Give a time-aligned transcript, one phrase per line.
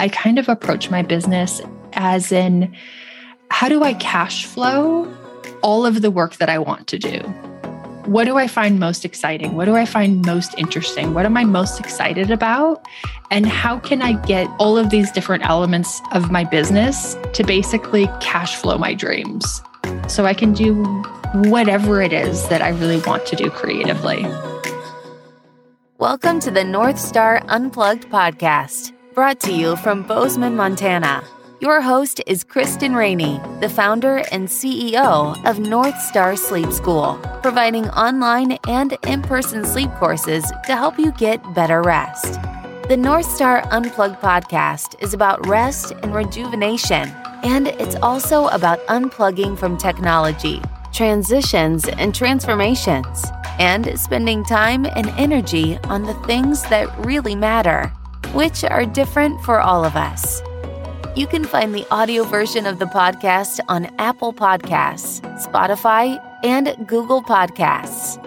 [0.00, 1.60] I kind of approach my business
[1.94, 2.72] as in
[3.50, 5.12] how do I cash flow
[5.62, 7.18] all of the work that I want to do?
[8.04, 9.56] What do I find most exciting?
[9.56, 11.14] What do I find most interesting?
[11.14, 12.86] What am I most excited about?
[13.32, 18.06] And how can I get all of these different elements of my business to basically
[18.20, 19.60] cash flow my dreams
[20.06, 20.74] so I can do
[21.34, 24.24] whatever it is that I really want to do creatively?
[25.98, 31.24] Welcome to the North Star Unplugged podcast brought to you from Bozeman, Montana.
[31.58, 37.88] Your host is Kristen Rainey, the founder and CEO of North Star Sleep School, providing
[37.88, 42.40] online and in person sleep courses to help you get better rest.
[42.88, 47.08] The North Star Unplugged podcast is about rest and rejuvenation,
[47.42, 53.24] and it's also about unplugging from technology, transitions, and transformations,
[53.58, 57.92] and spending time and energy on the things that really matter
[58.34, 60.42] which are different for all of us.
[61.16, 67.22] You can find the audio version of the podcast on Apple Podcasts, Spotify, and Google
[67.22, 68.24] Podcasts.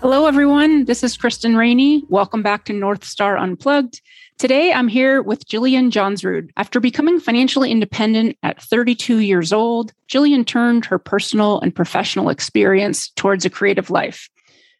[0.00, 0.84] Hello, everyone.
[0.84, 2.04] This is Kristen Rainey.
[2.08, 4.00] Welcome back to North Star Unplugged.
[4.38, 6.50] Today, I'm here with Jillian Johnsrud.
[6.56, 13.10] After becoming financially independent at 32 years old, Jillian turned her personal and professional experience
[13.16, 14.30] towards a creative life.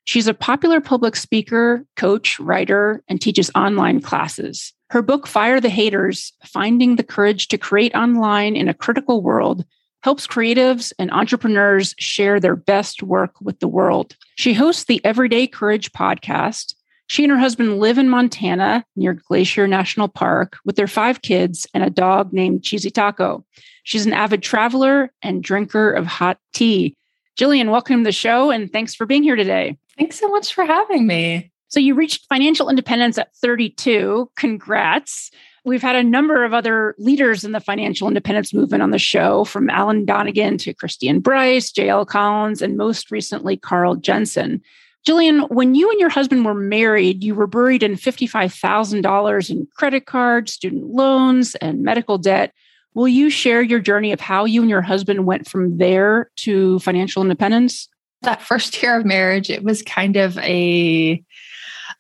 [0.05, 4.73] She's a popular public speaker, coach, writer, and teaches online classes.
[4.91, 9.65] Her book, Fire the Haters Finding the Courage to Create Online in a Critical World,
[10.05, 14.15] helps creatives and entrepreneurs share their best work with the world.
[14.37, 16.75] She hosts the Everyday Courage podcast
[17.09, 21.67] she and her husband live in Montana near Glacier National Park with their five kids
[21.75, 23.45] and a dog named Cheesy Taco.
[23.83, 26.95] She's an avid traveler and drinker of hot tea.
[27.39, 29.79] Jillian, welcome to the show and thanks for being here today.
[29.97, 31.51] Thanks so much for having me.
[31.71, 34.31] So, you reached financial independence at 32.
[34.37, 35.31] Congrats.
[35.65, 39.45] We've had a number of other leaders in the financial independence movement on the show,
[39.45, 42.07] from Alan Donegan to Christian Bryce, J.L.
[42.07, 44.63] Collins, and most recently, Carl Jensen.
[45.09, 50.05] Jillian, when you and your husband were married, you were buried in $55,000 in credit
[50.05, 52.53] cards, student loans, and medical debt.
[52.93, 56.79] Will you share your journey of how you and your husband went from there to
[56.81, 57.89] financial independence?
[58.21, 61.25] That first year of marriage, it was kind of a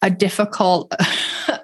[0.02, 0.92] a difficult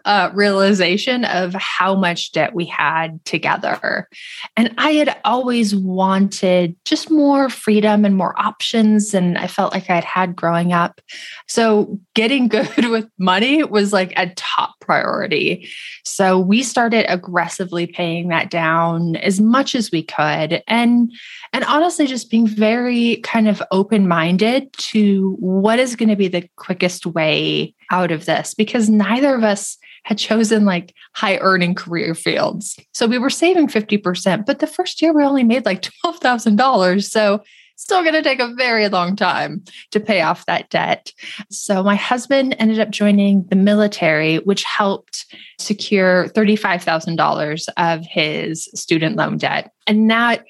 [0.04, 4.08] uh, realization of how much debt we had together.
[4.56, 9.14] And I had always wanted just more freedom and more options.
[9.14, 11.00] And I felt like I'd had growing up.
[11.46, 15.68] So getting good with money was like a top priority.
[16.04, 20.62] So we started aggressively paying that down as much as we could.
[20.68, 21.10] And
[21.52, 26.48] and honestly just being very kind of open-minded to what is going to be the
[26.56, 32.14] quickest way out of this because neither of us had chosen like high earning career
[32.14, 32.76] fields.
[32.92, 37.04] So we were saving 50%, but the first year we only made like $12,000.
[37.04, 37.42] So
[37.76, 39.62] still going to take a very long time
[39.92, 41.12] to pay off that debt.
[41.50, 45.24] So my husband ended up joining the military, which helped
[45.58, 49.70] secure $35,000 of his student loan debt.
[49.86, 50.44] And that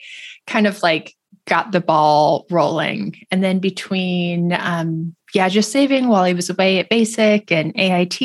[0.47, 1.15] kind of like
[1.47, 3.17] got the ball rolling.
[3.31, 8.23] And then between um, yeah, just saving while he was away at basic and AIT.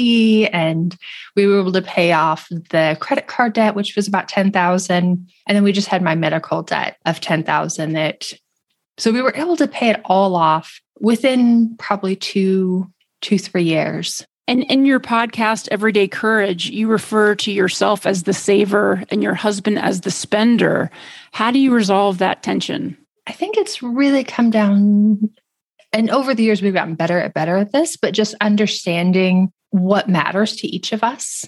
[0.54, 0.96] And
[1.36, 5.28] we were able to pay off the credit card debt, which was about 10,000.
[5.48, 8.32] And then we just had my medical debt of 10,000 that,
[8.98, 12.92] so we were able to pay it all off within probably two,
[13.22, 14.24] two, three years.
[14.48, 19.36] And in your podcast, Everyday Courage, you refer to yourself as the saver and your
[19.36, 20.90] husband as the spender.
[21.32, 22.98] How do you resolve that tension?
[23.30, 25.30] I think it's really come down
[25.94, 30.10] and over the years, we've gotten better at better at this, but just understanding what
[30.10, 31.46] matters to each of us,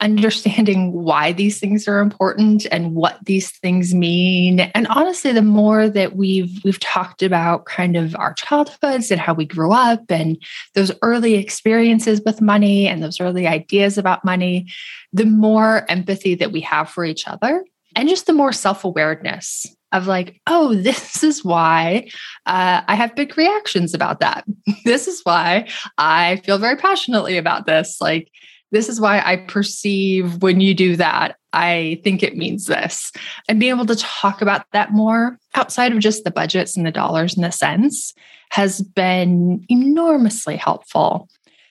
[0.00, 4.60] understanding why these things are important and what these things mean.
[4.60, 9.34] And honestly, the more that we've we've talked about kind of our childhoods and how
[9.34, 10.42] we grew up and
[10.74, 14.66] those early experiences with money and those early ideas about money,
[15.12, 17.64] the more empathy that we have for each other
[17.94, 22.08] and just the more self-awareness of like, oh, this is why
[22.46, 24.44] uh, I have big reactions about that.
[24.84, 25.68] this is why
[25.98, 28.00] I feel very passionately about this.
[28.00, 28.30] Like,
[28.72, 33.12] this is why I perceive when you do that, I think it means this.
[33.46, 36.90] And being able to talk about that more outside of just the budgets and the
[36.90, 38.14] dollars and the cents
[38.50, 41.28] has been enormously helpful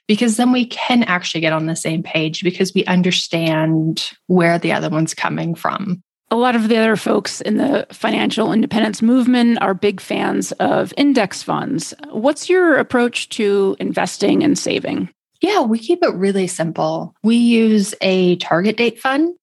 [0.07, 4.71] because then we can actually get on the same page because we understand where the
[4.71, 6.03] other one's coming from.
[6.31, 10.94] A lot of the other folks in the financial independence movement are big fans of
[10.95, 11.94] index funds.
[12.10, 15.10] What's your approach to investing and saving?
[15.42, 17.13] Yeah, we keep it really simple.
[17.22, 19.36] We use a target date fund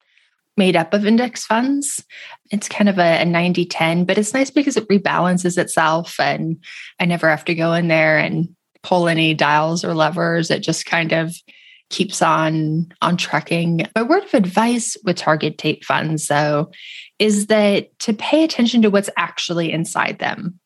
[0.56, 2.02] made up of index funds.
[2.50, 6.56] It's kind of a, a 90 10, but it's nice because it rebalances itself and
[6.98, 8.48] I never have to go in there and
[8.82, 10.50] pull any dials or levers.
[10.50, 11.36] It just kind of
[11.90, 13.86] keeps on on trucking.
[13.94, 16.70] My word of advice with target date funds though
[17.18, 20.58] is that to pay attention to what's actually inside them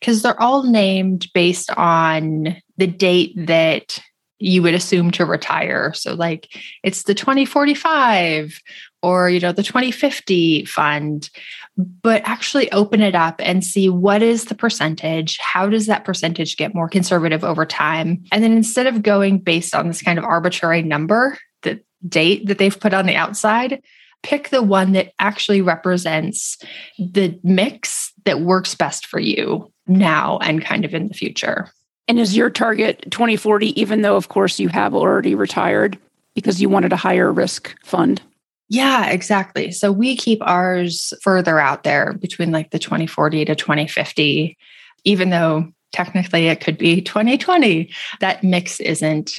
[0.00, 3.98] because they're all named based on the date that
[4.38, 5.92] you would assume to retire.
[5.94, 6.48] So like
[6.84, 8.60] it's the 2045
[9.02, 11.30] or you know the 2050 fund
[11.78, 16.56] but actually open it up and see what is the percentage how does that percentage
[16.56, 18.24] get more conservative over time?
[18.32, 22.58] And then instead of going based on this kind of arbitrary number the date that
[22.58, 23.82] they've put on the outside
[24.24, 26.58] pick the one that actually represents
[26.98, 31.70] the mix that works best for you now and kind of in the future.
[32.08, 35.98] And is your target 2040 even though of course you have already retired
[36.34, 38.20] because you wanted a higher risk fund
[38.68, 39.70] yeah, exactly.
[39.70, 44.58] So we keep ours further out there between like the 2040 to 2050,
[45.04, 47.90] even though technically it could be 2020.
[48.20, 49.38] That mix isn't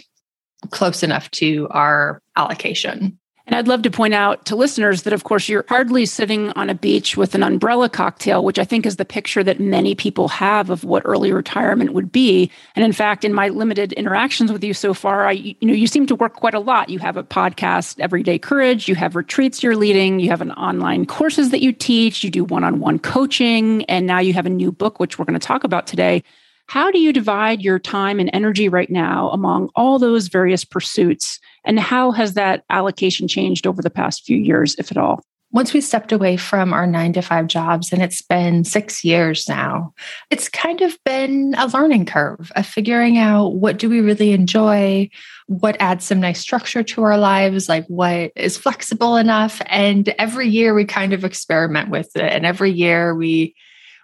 [0.71, 3.18] close enough to our allocation.
[3.49, 6.69] And I'd love to point out to listeners that, of course, you're hardly sitting on
[6.69, 10.27] a beach with an umbrella cocktail, which I think is the picture that many people
[10.27, 12.51] have of what early retirement would be.
[12.75, 15.87] And in fact, in my limited interactions with you so far, I, you know, you
[15.87, 16.89] seem to work quite a lot.
[16.89, 18.87] You have a podcast, Everyday Courage.
[18.87, 20.19] You have retreats you're leading.
[20.19, 22.23] You have an online courses that you teach.
[22.23, 25.47] You do one-on-one coaching, and now you have a new book, which we're going to
[25.47, 26.23] talk about today.
[26.69, 31.39] How do you divide your time and energy right now among all those various pursuits?
[31.65, 35.19] And how has that allocation changed over the past few years, if at all?
[35.51, 39.49] Once we stepped away from our nine to five jobs, and it's been six years
[39.49, 39.91] now,
[40.29, 45.09] it's kind of been a learning curve of figuring out what do we really enjoy,
[45.47, 49.59] what adds some nice structure to our lives, like what is flexible enough.
[49.65, 52.31] And every year we kind of experiment with it.
[52.31, 53.55] And every year we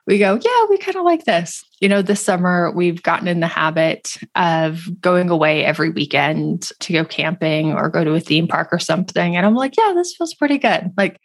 [0.08, 1.64] we go, yeah, we kind of like this.
[1.80, 6.94] You know, this summer we've gotten in the habit of going away every weekend to
[6.94, 9.36] go camping or go to a theme park or something.
[9.36, 10.92] And I'm like, yeah, this feels pretty good.
[10.96, 11.20] Like,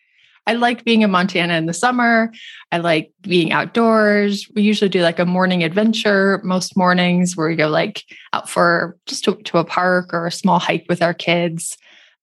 [0.47, 2.33] I like being in Montana in the summer.
[2.73, 4.49] I like being outdoors.
[4.55, 8.97] We usually do like a morning adventure most mornings where we go like out for
[9.07, 11.77] just to, to a park or a small hike with our kids.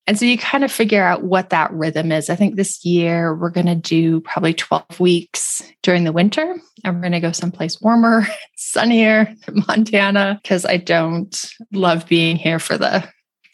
[0.07, 2.30] And so you kind of figure out what that rhythm is.
[2.30, 6.95] I think this year we're going to do probably 12 weeks during the winter and
[6.95, 8.25] we're going to go someplace warmer,
[8.56, 9.33] sunnier,
[9.68, 13.07] Montana, because I don't love being here for the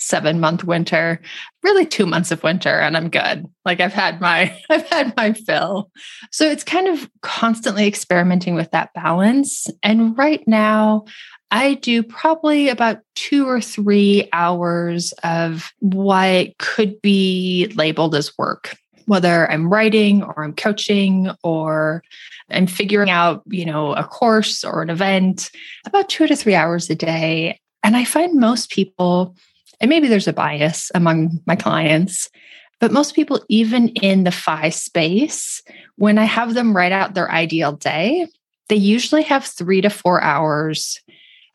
[0.04, 1.22] seven month winter,
[1.64, 3.46] really two months of winter, and I'm good.
[3.66, 5.92] Like I've had my, I've had my fill.
[6.32, 9.68] So it's kind of constantly experimenting with that balance.
[9.82, 11.06] And right now,
[11.54, 18.76] I do probably about two or three hours of what could be labeled as work,
[19.06, 22.04] whether I'm writing or I'm coaching or
[22.50, 25.52] I'm figuring out, you know, a course or an event,
[25.86, 27.60] about two to three hours a day.
[27.84, 29.36] And I find most people,
[29.80, 32.32] and maybe there's a bias among my clients,
[32.80, 35.62] but most people, even in the FI space,
[35.98, 38.26] when I have them write out their ideal day,
[38.69, 41.00] they usually have three to four hours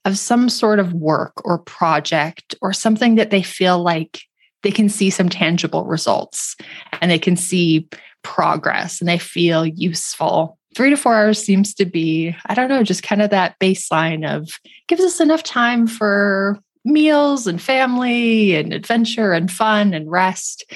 [0.05, 4.23] of some sort of work or project or something that they feel like
[4.63, 6.57] they can see some tangible results
[7.01, 7.89] and they can see
[8.23, 10.59] progress and they feel useful.
[10.75, 14.29] Three to four hours seems to be, I don't know, just kind of that baseline
[14.29, 14.51] of
[14.87, 20.71] gives us enough time for meals and family and adventure and fun and rest.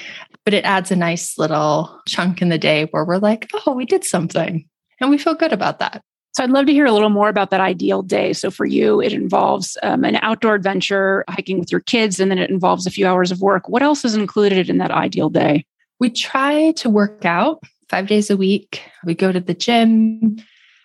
[0.45, 3.85] But it adds a nice little chunk in the day where we're like, oh, we
[3.85, 4.67] did something
[4.99, 6.03] and we feel good about that.
[6.33, 8.33] So I'd love to hear a little more about that ideal day.
[8.33, 12.39] So for you, it involves um, an outdoor adventure, hiking with your kids, and then
[12.39, 13.69] it involves a few hours of work.
[13.69, 15.63] What else is included in that ideal day?
[15.99, 18.81] We try to work out five days a week.
[19.05, 20.37] We go to the gym.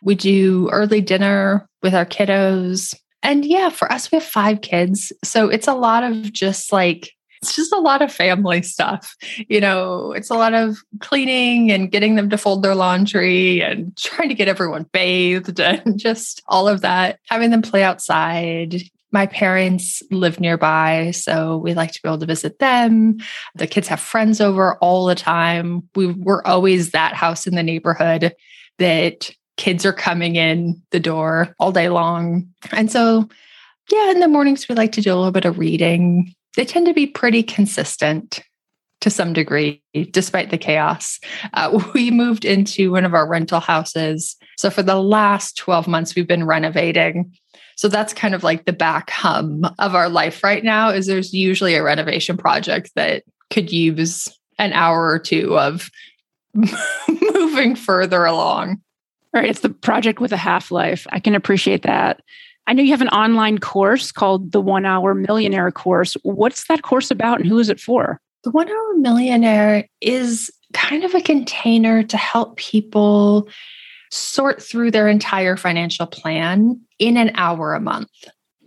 [0.02, 2.94] We do early dinner with our kiddos.
[3.22, 5.12] And yeah, for us, we have five kids.
[5.24, 9.16] So it's a lot of just like it's just a lot of family stuff.
[9.48, 13.96] You know, it's a lot of cleaning and getting them to fold their laundry and
[13.98, 18.82] trying to get everyone bathed and just all of that, having them play outside.
[19.10, 23.18] My parents live nearby, so we like to be able to visit them.
[23.54, 25.88] The kids have friends over all the time.
[25.94, 28.34] We were always that house in the neighborhood
[28.78, 32.48] that kids are coming in the door all day long.
[32.70, 33.28] And so,
[33.90, 36.86] yeah, in the mornings, we like to do a little bit of reading they tend
[36.86, 38.42] to be pretty consistent.
[39.00, 41.20] to some degree, despite the chaos.
[41.54, 44.34] Uh, we moved into one of our rental houses.
[44.56, 47.32] So for the last 12 months, we've been renovating.
[47.76, 51.32] So that's kind of like the back hum of our life right now is there's
[51.32, 54.26] usually a renovation project that could use
[54.58, 55.88] an hour or two of
[57.22, 58.82] moving further along.
[59.32, 59.48] Right.
[59.48, 61.06] It's the project with a half life.
[61.10, 62.20] I can appreciate that.
[62.68, 66.18] I know you have an online course called the One Hour Millionaire course.
[66.22, 68.20] What's that course about and who is it for?
[68.44, 73.48] The One Hour Millionaire is kind of a container to help people
[74.10, 78.10] sort through their entire financial plan in an hour a month.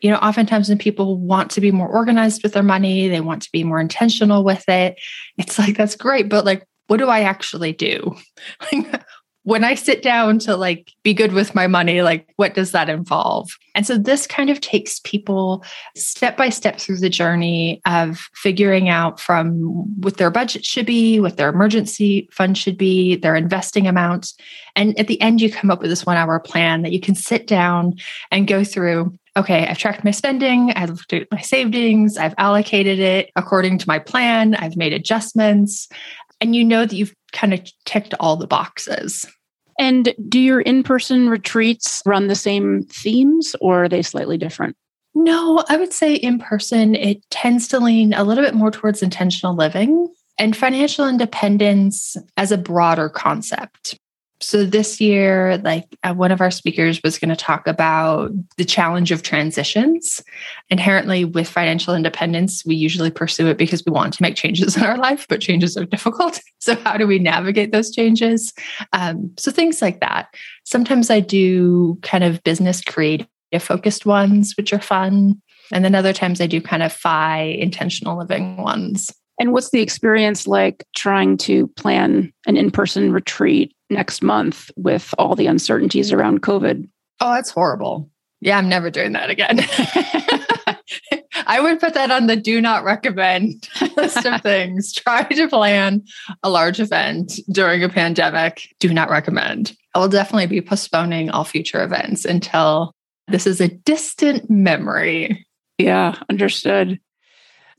[0.02, 3.44] You know, oftentimes when people want to be more organized with their money, they want
[3.44, 5.00] to be more intentional with it.
[5.38, 8.18] It's like, that's great, but like, what do I actually do?
[9.44, 12.90] when I sit down to like be good with my money, like what does that
[12.90, 13.50] involve?
[13.74, 15.64] And so this kind of takes people
[15.96, 19.62] step by step through the journey of figuring out from
[20.00, 24.36] what their budget should be, what their emergency fund should be, their investing amounts.
[24.76, 27.16] And at the end, you come up with this one hour plan that you can
[27.16, 27.96] sit down
[28.30, 29.18] and go through.
[29.38, 33.88] Okay, I've tracked my spending, I've looked at my savings, I've allocated it according to
[33.88, 35.88] my plan, I've made adjustments,
[36.42, 39.26] and you know that you've kind of ticked all the boxes.
[39.80, 44.76] And do your in person retreats run the same themes or are they slightly different?
[45.14, 49.02] No, I would say in person, it tends to lean a little bit more towards
[49.02, 50.08] intentional living
[50.38, 54.00] and financial independence as a broader concept
[54.42, 58.66] so this year like uh, one of our speakers was going to talk about the
[58.66, 60.22] challenge of transitions.
[60.70, 64.84] Inherently with financial independence we usually pursue it because we want to make changes in
[64.84, 66.40] our life but changes are difficult.
[66.62, 68.54] So how do we navigate those changes?
[68.94, 70.28] Um, so things like that.
[70.64, 73.28] Sometimes i do kind of business creative
[73.60, 75.42] focused ones which are fun.
[75.72, 79.12] And then other times i do kind of fi intentional living ones.
[79.40, 85.14] And what's the experience like trying to plan an in person retreat next month with
[85.18, 86.88] all the uncertainties around COVID?
[87.20, 88.10] Oh, that's horrible.
[88.40, 89.60] Yeah, I'm never doing that again.
[91.48, 93.68] I would put that on the do not recommend
[93.98, 94.94] list of things.
[94.96, 96.04] Try to plan
[96.44, 98.74] a large event during a pandemic.
[98.80, 99.76] Do not recommend.
[99.94, 102.94] I will definitely be postponing all future events until
[103.28, 105.46] this is a distant memory.
[105.78, 107.00] Yeah, understood.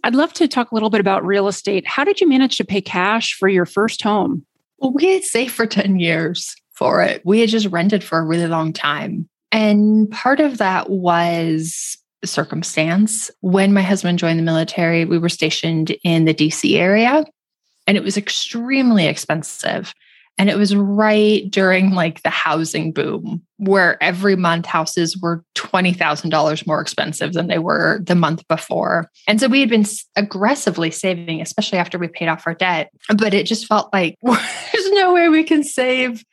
[0.04, 1.86] I'd love to talk a little bit about real estate.
[1.86, 4.44] How did you manage to pay cash for your first home?
[4.82, 7.22] Well, we had saved for 10 years for it.
[7.24, 9.28] We had just rented for a really long time.
[9.52, 13.30] And part of that was circumstance.
[13.42, 17.24] When my husband joined the military, we were stationed in the DC area
[17.86, 19.94] and it was extremely expensive.
[20.38, 26.66] And it was right during like the housing boom where every month houses were $20,000
[26.66, 29.08] more expensive than they were the month before.
[29.28, 29.84] And so we had been
[30.16, 32.90] aggressively saving, especially after we paid off our debt.
[33.16, 36.24] But it just felt like there's no way we can save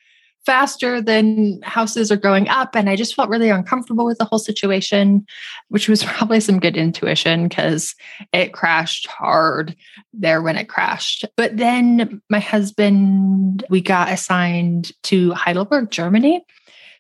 [0.46, 2.76] faster than houses are going up.
[2.76, 5.26] And I just felt really uncomfortable with the whole situation,
[5.68, 7.96] which was probably some good intuition because
[8.34, 9.76] it crashed hard
[10.14, 11.26] there when it crashed.
[11.36, 16.44] But then my husband, we got assigned to Heidelberg, Germany.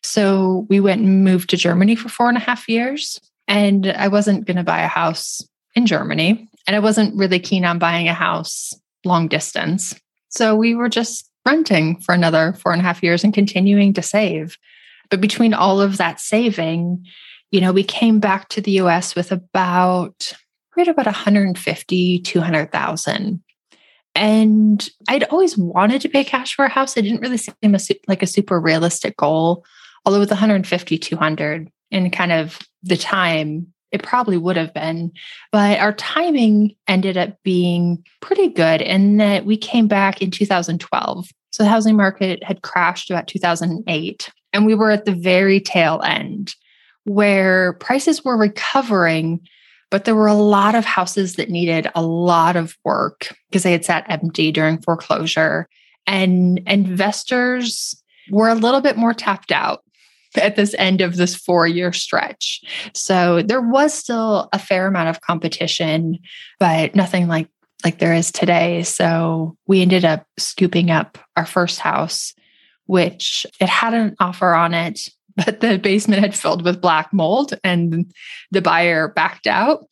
[0.03, 3.19] So we went and moved to Germany for four and a half years.
[3.47, 5.41] And I wasn't going to buy a house
[5.75, 6.47] in Germany.
[6.67, 8.73] And I wasn't really keen on buying a house
[9.05, 9.95] long distance.
[10.29, 14.01] So we were just renting for another four and a half years and continuing to
[14.01, 14.57] save.
[15.09, 17.05] But between all of that saving,
[17.51, 20.33] you know, we came back to the US with about,
[20.77, 23.43] right about 150, 200,000.
[24.15, 26.97] And I'd always wanted to pay cash for a house.
[26.97, 29.65] It didn't really seem a, like a super realistic goal.
[30.05, 35.11] Although with 150, 200 and kind of the time it probably would have been.
[35.51, 41.29] But our timing ended up being pretty good in that we came back in 2012.
[41.51, 44.29] So the housing market had crashed about 2008.
[44.53, 46.55] And we were at the very tail end
[47.05, 49.39] where prices were recovering,
[49.89, 53.71] but there were a lot of houses that needed a lot of work because they
[53.71, 55.67] had sat empty during foreclosure.
[56.05, 59.83] And investors were a little bit more tapped out
[60.35, 62.61] at this end of this four year stretch.
[62.93, 66.19] So there was still a fair amount of competition,
[66.59, 67.47] but nothing like
[67.83, 68.83] like there is today.
[68.83, 72.33] So we ended up scooping up our first house,
[72.87, 75.01] which it had an offer on it,
[75.35, 78.11] but the basement had filled with black mold and
[78.51, 79.85] the buyer backed out.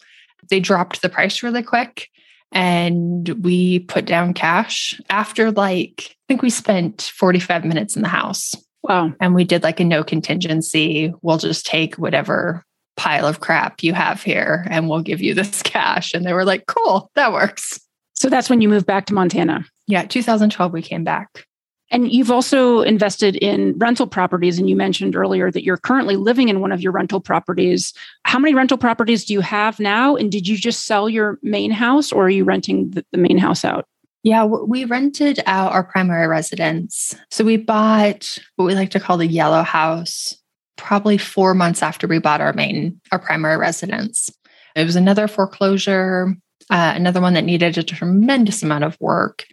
[0.50, 2.10] They dropped the price really quick
[2.52, 8.08] and we put down cash after like I think we spent 45 minutes in the
[8.08, 8.54] house
[8.88, 9.14] Wow.
[9.20, 11.14] And we did like a no contingency.
[11.22, 12.64] We'll just take whatever
[12.96, 16.14] pile of crap you have here and we'll give you this cash.
[16.14, 17.80] And they were like, cool, that works.
[18.14, 19.66] So that's when you moved back to Montana.
[19.88, 21.46] Yeah, 2012 we came back.
[21.90, 24.60] And you've also invested in rental properties.
[24.60, 27.94] And you mentioned earlier that you're currently living in one of your rental properties.
[28.24, 30.16] How many rental properties do you have now?
[30.16, 33.38] And did you just sell your main house or are you renting the, the main
[33.38, 33.86] house out?
[34.28, 37.16] Yeah, we rented out our primary residence.
[37.32, 40.36] So we bought what we like to call the yellow house
[40.76, 44.30] probably four months after we bought our main, our primary residence.
[44.76, 46.36] It was another foreclosure,
[46.70, 49.46] uh, another one that needed a tremendous amount of work.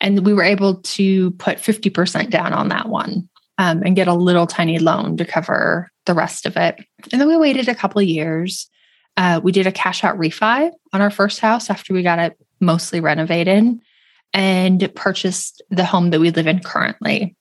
[0.00, 4.14] And we were able to put 50% down on that one um, and get a
[4.14, 6.76] little tiny loan to cover the rest of it.
[7.10, 8.70] And then we waited a couple of years.
[9.16, 12.38] Uh, we did a cash out refi on our first house after we got it
[12.60, 13.80] mostly renovated
[14.32, 17.36] and purchased the home that we live in currently.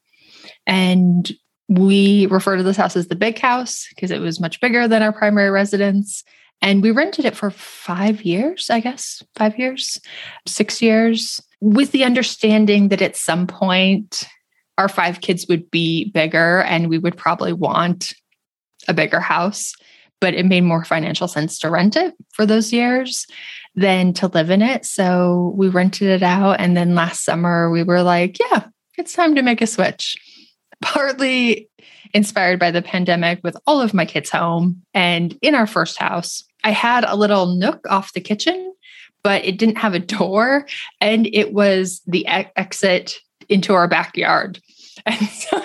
[0.68, 1.32] And
[1.70, 5.02] we refer to this house as the big house because it was much bigger than
[5.02, 6.24] our primary residence.
[6.62, 10.00] And we rented it for five years, I guess, five years,
[10.46, 14.26] six years with the understanding that at some point
[14.78, 18.14] our five kids would be bigger and we would probably want
[18.88, 19.74] a bigger house,
[20.20, 23.28] but it made more financial sense to rent it for those years
[23.76, 24.86] than to live in it.
[24.86, 26.60] So we rented it out.
[26.60, 28.66] And then last summer we were like, yeah,
[28.98, 30.18] it's time to make a switch.
[30.82, 31.70] Partly
[32.14, 36.44] inspired by the pandemic with all of my kids home and in our first house.
[36.64, 38.72] I had a little nook off the kitchen
[39.24, 40.66] but it didn't have a door
[41.00, 43.18] and it was the e- exit
[43.50, 44.60] into our backyard.
[45.04, 45.60] And so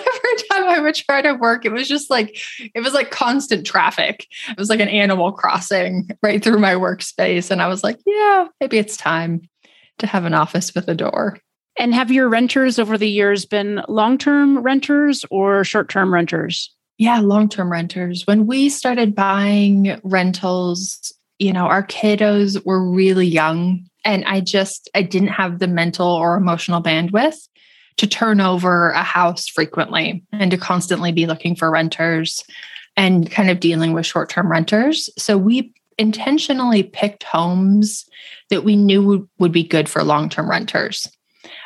[0.67, 2.37] time I would try to work, it was just like,
[2.73, 4.27] it was like constant traffic.
[4.49, 7.51] It was like an animal crossing right through my workspace.
[7.51, 9.41] And I was like, yeah, maybe it's time
[9.99, 11.39] to have an office with a door.
[11.79, 16.73] And have your renters over the years been long term renters or short term renters?
[16.97, 18.25] Yeah, long term renters.
[18.25, 24.89] When we started buying rentals you know, our kiddos were really young and I just
[24.95, 27.47] I didn't have the mental or emotional bandwidth
[27.97, 32.43] to turn over a house frequently and to constantly be looking for renters
[32.95, 35.09] and kind of dealing with short-term renters.
[35.17, 38.05] So we intentionally picked homes
[38.49, 41.07] that we knew would, be good for long-term renters.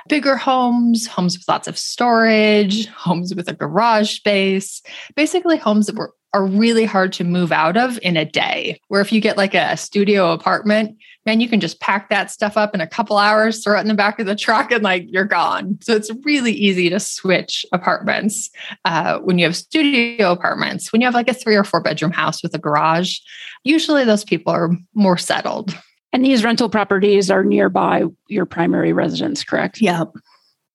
[0.07, 4.81] Bigger homes, homes with lots of storage, homes with a garage space,
[5.15, 8.79] basically homes that were are really hard to move out of in a day.
[8.87, 12.57] Where if you get like a studio apartment, man, you can just pack that stuff
[12.57, 15.05] up in a couple hours, throw it in the back of the truck, and like
[15.07, 15.77] you're gone.
[15.81, 18.49] So it's really easy to switch apartments
[18.85, 20.91] uh, when you have studio apartments.
[20.91, 23.19] When you have like a three or four bedroom house with a garage,
[23.63, 25.77] usually those people are more settled.
[26.13, 29.79] And these rental properties are nearby your primary residence, correct?
[29.79, 30.05] Yeah.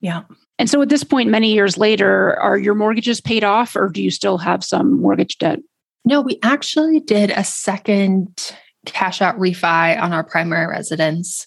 [0.00, 0.22] Yeah.
[0.58, 4.02] And so at this point, many years later, are your mortgages paid off or do
[4.02, 5.58] you still have some mortgage debt?
[6.06, 8.56] No, we actually did a second
[8.92, 11.46] cash out refi on our primary residence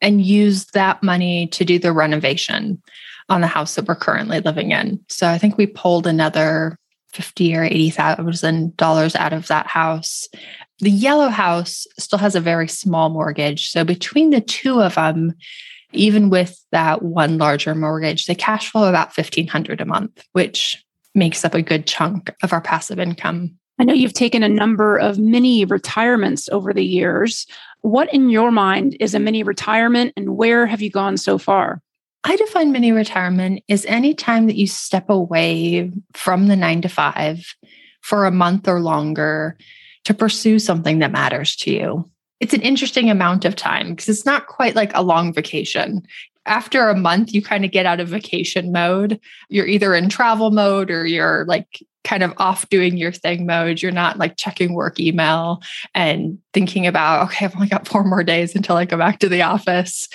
[0.00, 2.82] and use that money to do the renovation
[3.28, 5.00] on the house that we're currently living in.
[5.08, 6.78] So I think we pulled another
[7.12, 10.28] 50 or 80,000 dollars out of that house.
[10.80, 13.70] The yellow house still has a very small mortgage.
[13.70, 15.34] So between the two of them,
[15.92, 20.82] even with that one larger mortgage, they cash flow about 1500 a month, which
[21.14, 23.57] makes up a good chunk of our passive income.
[23.78, 27.46] I know you've taken a number of mini retirements over the years.
[27.82, 31.80] What in your mind is a mini retirement and where have you gone so far?
[32.24, 36.88] I define mini retirement as any time that you step away from the nine to
[36.88, 37.54] five
[38.00, 39.56] for a month or longer
[40.04, 42.10] to pursue something that matters to you
[42.40, 46.06] it's an interesting amount of time because it's not quite like a long vacation.
[46.48, 49.20] After a month, you kind of get out of vacation mode.
[49.48, 53.82] You're either in travel mode or you're like kind of off doing your thing mode.
[53.82, 55.62] You're not like checking work email
[55.94, 59.28] and thinking about, okay, I've only got four more days until I go back to
[59.28, 60.08] the office.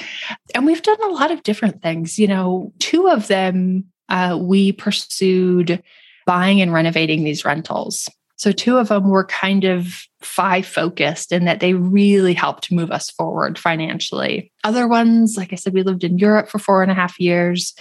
[0.56, 2.18] And we've done a lot of different things.
[2.18, 5.82] You know, two of them uh, we pursued
[6.26, 8.10] buying and renovating these rentals.
[8.36, 12.92] So, two of them were kind of FI focused in that they really helped move
[12.92, 14.52] us forward financially.
[14.64, 17.74] Other ones, like I said, we lived in Europe for four and a half years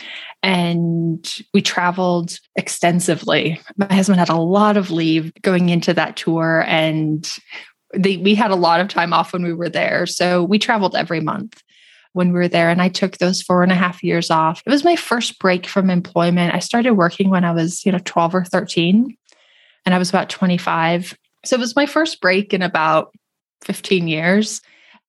[0.42, 3.60] and we traveled extensively.
[3.76, 7.26] My husband had a lot of leave going into that tour and
[7.94, 10.06] they, we had a lot of time off when we were there.
[10.06, 11.62] So, we traveled every month
[12.12, 12.68] when we were there.
[12.68, 14.62] And I took those four and a half years off.
[14.66, 16.54] It was my first break from employment.
[16.54, 19.16] I started working when I was, you know, 12 or 13
[19.84, 21.16] and I was about 25.
[21.44, 23.12] So it was my first break in about
[23.64, 24.60] 15 years.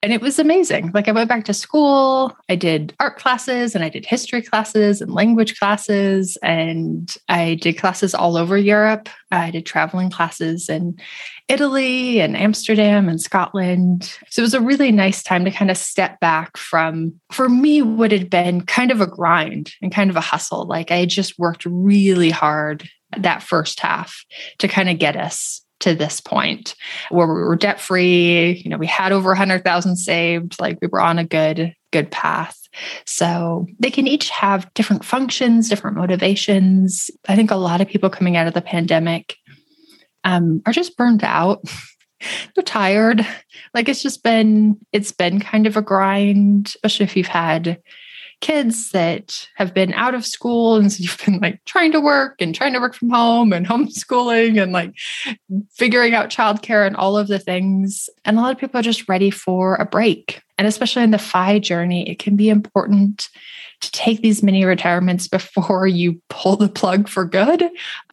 [0.03, 0.91] and it was amazing.
[0.93, 4.99] Like I went back to school, I did art classes and I did history classes
[4.99, 9.07] and language classes and I did classes all over Europe.
[9.31, 10.97] I did traveling classes in
[11.47, 14.17] Italy and Amsterdam and Scotland.
[14.29, 17.81] So it was a really nice time to kind of step back from for me
[17.81, 20.65] what had been kind of a grind and kind of a hustle.
[20.65, 22.89] Like I just worked really hard
[23.21, 24.23] that first half
[24.59, 26.75] to kind of get us to this point
[27.09, 28.61] where we were debt free.
[28.63, 32.57] You know, we had over 100,000 saved, like we were on a good, good path.
[33.05, 37.11] So they can each have different functions, different motivations.
[37.27, 39.35] I think a lot of people coming out of the pandemic
[40.23, 41.61] um, are just burned out.
[42.55, 43.27] They're tired.
[43.73, 47.81] Like it's just been, it's been kind of a grind, especially if you've had
[48.43, 52.41] kids that have been out of school and so you've been like trying to work
[52.41, 54.93] and trying to work from home and homeschooling and like
[55.71, 58.09] figuring out childcare and all of the things.
[58.25, 60.41] And a lot of people are just ready for a break.
[60.57, 63.29] And especially in the FI journey it can be important
[63.79, 67.63] to take these mini retirements before you pull the plug for good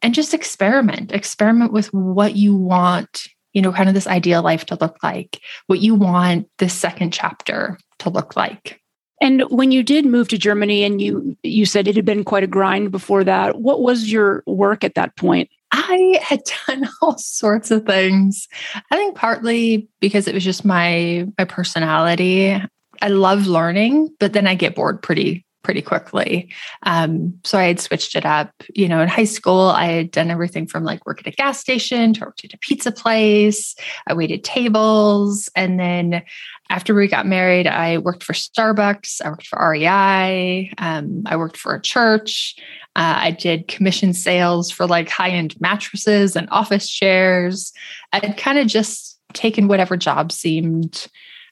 [0.01, 1.11] and just experiment.
[1.11, 5.41] Experiment with what you want you know kind of this ideal life to look like
[5.67, 8.80] what you want this second chapter to look like
[9.21, 12.43] and when you did move to Germany and you you said it had been quite
[12.43, 15.49] a grind before that, what was your work at that point?
[15.71, 18.47] I had done all sorts of things.
[18.89, 22.59] I think partly because it was just my my personality.
[23.03, 26.49] I love learning, but then I get bored pretty pretty quickly.
[26.83, 28.51] Um, so I had switched it up.
[28.73, 31.59] You know, in high school, I had done everything from like work at a gas
[31.59, 33.75] station to work at a pizza place.
[34.07, 35.49] I waited tables.
[35.55, 36.23] And then
[36.71, 41.57] after we got married, I worked for Starbucks, I worked for REI, um, I worked
[41.57, 42.55] for a church.
[42.95, 47.73] Uh, I did commission sales for like high end mattresses and office chairs.
[48.13, 51.07] I'd kind of just taken whatever job seemed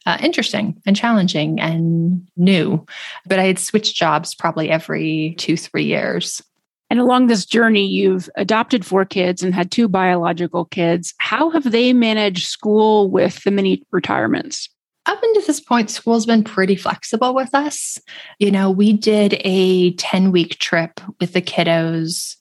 [0.06, 2.86] uh, interesting and challenging and new.
[3.26, 6.42] But I had switched jobs probably every two, three years.
[6.90, 11.14] And along this journey, you've adopted four kids and had two biological kids.
[11.20, 14.70] How have they managed school with the mini retirements?
[15.10, 17.98] Up until this point, school's been pretty flexible with us.
[18.38, 22.36] You know, we did a 10 week trip with the kiddos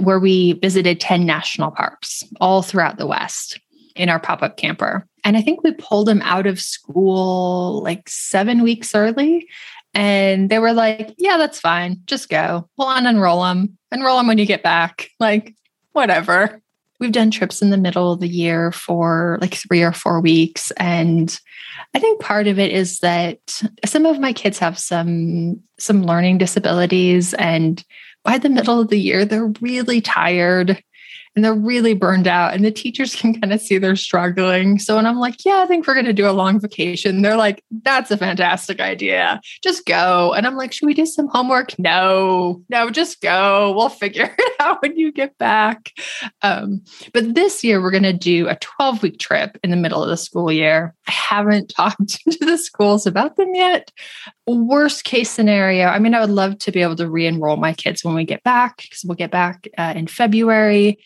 [0.00, 3.60] where we visited 10 national parks all throughout the West
[3.94, 5.06] in our pop up camper.
[5.24, 9.48] And I think we pulled them out of school like seven weeks early.
[9.94, 12.02] And they were like, yeah, that's fine.
[12.06, 12.68] Just go.
[12.76, 13.78] We'll unenroll them.
[13.92, 15.10] Enroll them when you get back.
[15.20, 15.54] Like,
[15.92, 16.60] whatever.
[17.00, 20.72] We've done trips in the middle of the year for like three or four weeks.
[20.72, 21.38] And
[21.94, 23.38] I think part of it is that
[23.84, 27.84] some of my kids have some some learning disabilities and
[28.24, 30.82] by the middle of the year they're really tired
[31.38, 34.76] and they're really burned out and the teachers can kind of see they're struggling.
[34.80, 37.36] So when i'm like yeah i think we're going to do a long vacation they're
[37.36, 39.40] like that's a fantastic idea.
[39.62, 40.32] Just go.
[40.32, 41.78] And i'm like should we do some homework?
[41.78, 42.60] No.
[42.68, 43.72] No just go.
[43.76, 45.92] We'll figure it out when you get back.
[46.42, 50.02] Um, but this year we're going to do a 12 week trip in the middle
[50.02, 50.92] of the school year.
[51.06, 53.92] I haven't talked to the schools about them yet.
[54.48, 58.02] Worst case scenario i mean i would love to be able to re-enroll my kids
[58.02, 60.98] when we get back because we'll get back uh, in february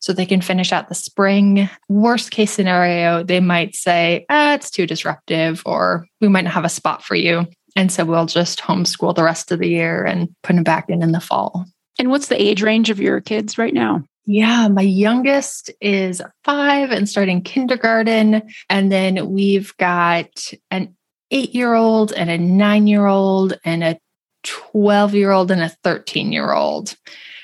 [0.00, 1.68] so they can finish out the spring.
[1.88, 6.64] Worst case scenario, they might say, ah, it's too disruptive, or we might not have
[6.64, 7.46] a spot for you.
[7.76, 11.02] And so we'll just homeschool the rest of the year and put them back in
[11.02, 11.66] in the fall.
[11.98, 14.02] And what's the age range of your kids right now?
[14.26, 18.42] Yeah, my youngest is five and starting kindergarten.
[18.68, 20.94] And then we've got an
[21.30, 23.98] eight year old and a nine year old and a
[24.44, 26.96] 12 year old and a 13 year old.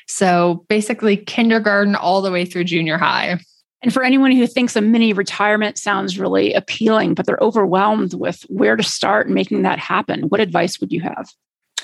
[0.07, 3.39] So basically, kindergarten all the way through junior high.
[3.83, 8.43] And for anyone who thinks a mini retirement sounds really appealing, but they're overwhelmed with
[8.49, 11.31] where to start making that happen, what advice would you have?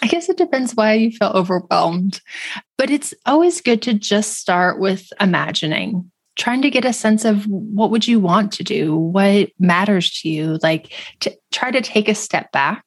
[0.03, 2.21] I guess it depends why you feel overwhelmed,
[2.77, 7.45] but it's always good to just start with imagining trying to get a sense of
[7.47, 12.09] what would you want to do what matters to you like to try to take
[12.09, 12.85] a step back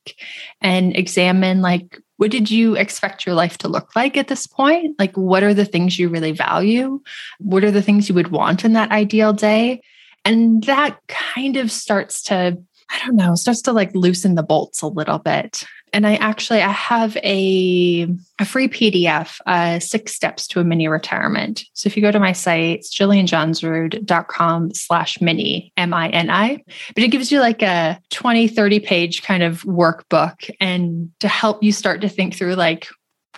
[0.62, 4.98] and examine like what did you expect your life to look like at this point?
[4.98, 7.02] Like what are the things you really value?
[7.40, 9.82] What are the things you would want in that ideal day?
[10.24, 12.58] And that kind of starts to
[12.90, 15.64] I don't know, starts to like loosen the bolts a little bit.
[15.96, 18.06] And I actually I have a
[18.38, 21.64] a free PDF, uh, six steps to a mini retirement.
[21.72, 26.64] So if you go to my site, it's jillianjohnsrud.com slash mini, M-I-N-I.
[26.94, 31.64] But it gives you like a 20, 30 page kind of workbook and to help
[31.64, 32.90] you start to think through like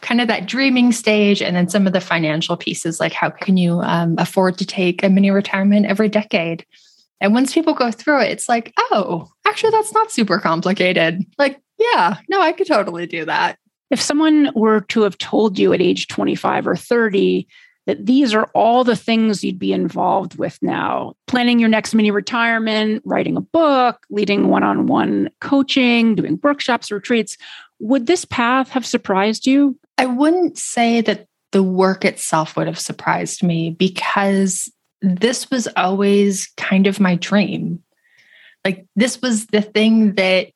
[0.01, 3.57] kind of that dreaming stage and then some of the financial pieces like how can
[3.57, 6.65] you um, afford to take a mini retirement every decade
[7.19, 11.25] and once people go through it, it's like, oh, actually, that's not super complicated.
[11.37, 13.57] Like, yeah, no, I could totally do that.
[13.89, 17.47] If someone were to have told you at age 25 or 30
[17.85, 22.11] that these are all the things you'd be involved with now planning your next mini
[22.11, 27.37] retirement, writing a book, leading one on one coaching, doing workshops, retreats
[27.79, 29.77] would this path have surprised you?
[29.97, 36.51] I wouldn't say that the work itself would have surprised me because this was always
[36.57, 37.83] kind of my dream.
[38.65, 40.49] Like this was the thing that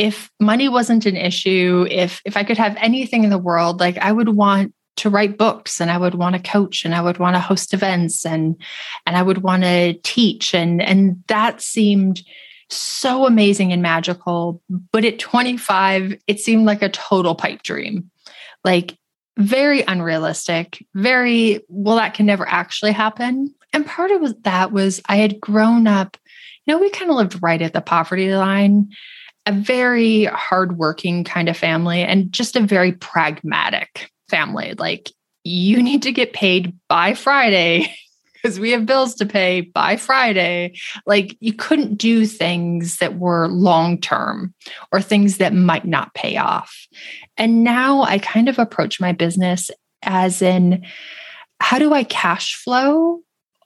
[0.00, 3.98] if money wasn't an issue, if if I could have anything in the world, like
[3.98, 7.18] I would want to write books and I would want to coach and I would
[7.18, 8.56] want to host events and
[9.04, 10.54] and I would want to teach.
[10.54, 12.22] And and that seemed
[12.70, 14.62] so amazing and magical.
[14.90, 18.10] But at 25 it seemed like a total pipe dream.
[18.64, 18.96] Like
[19.36, 23.54] very unrealistic very well that can never actually happen.
[23.74, 26.16] And part of that was I had grown up,
[26.64, 28.90] you know, we kind of lived right at the poverty line,
[29.46, 34.74] a very hardworking kind of family, and just a very pragmatic family.
[34.78, 35.10] Like,
[35.44, 37.94] you need to get paid by Friday
[38.34, 40.78] because we have bills to pay by Friday.
[41.06, 44.54] Like, you couldn't do things that were long term
[44.92, 46.86] or things that might not pay off.
[47.36, 49.70] And now I kind of approach my business
[50.02, 50.84] as in,
[51.60, 53.20] how do I cash flow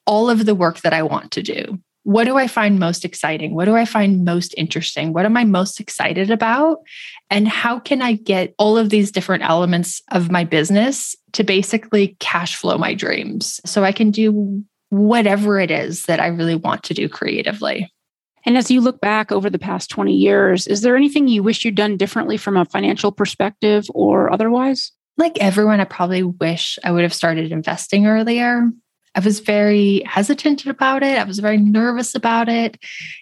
[0.07, 1.79] all of the work that I want to do.
[2.05, 3.55] What do I find most exciting?
[3.55, 5.13] What do I find most interesting?
[5.13, 6.79] What am I most excited about?
[7.31, 12.17] And how can I get all of these different elements of my business to basically
[12.21, 16.85] cash flow my dreams so I can do whatever it is that I really want
[16.85, 17.91] to do creatively?
[18.47, 21.65] And as you look back over the past 20 years, is there anything you wish
[21.65, 24.93] you'd done differently from a financial perspective or otherwise?
[25.17, 28.69] Like everyone, I probably wish I would have started investing earlier.
[29.15, 31.19] I was very hesitant about it.
[31.19, 32.79] I was very nervous about it.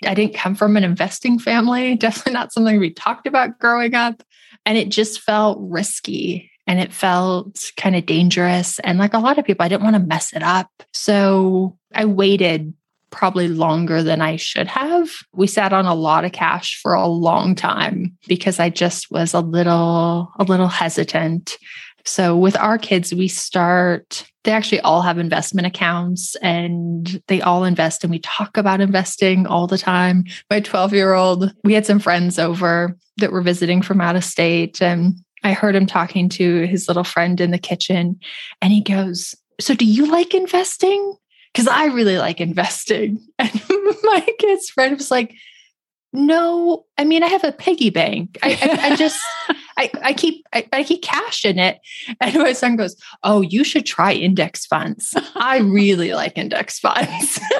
[0.07, 4.23] I didn't come from an investing family, definitely not something we talked about growing up.
[4.65, 8.79] And it just felt risky and it felt kind of dangerous.
[8.81, 10.71] And like a lot of people, I didn't want to mess it up.
[10.93, 12.73] So I waited
[13.11, 15.11] probably longer than I should have.
[15.35, 19.35] We sat on a lot of cash for a long time because I just was
[19.35, 21.59] a little a little hesitant
[22.05, 27.65] so with our kids, we start, they actually all have investment accounts and they all
[27.65, 30.25] invest and we talk about investing all the time.
[30.51, 34.25] My 12 year old, we had some friends over that were visiting from out of
[34.25, 38.19] state and I heard him talking to his little friend in the kitchen
[38.61, 41.15] and he goes, So do you like investing?
[41.53, 43.21] Because I really like investing.
[43.39, 43.61] And
[44.05, 45.35] my kid's friend was like,
[46.13, 48.39] no, I mean, I have a piggy bank.
[48.43, 49.21] I, I, I just,
[49.77, 51.81] I, I keep, I, I, keep cash in it.
[52.21, 55.15] And my son goes, "Oh, you should try index funds.
[55.35, 57.41] I really like index funds."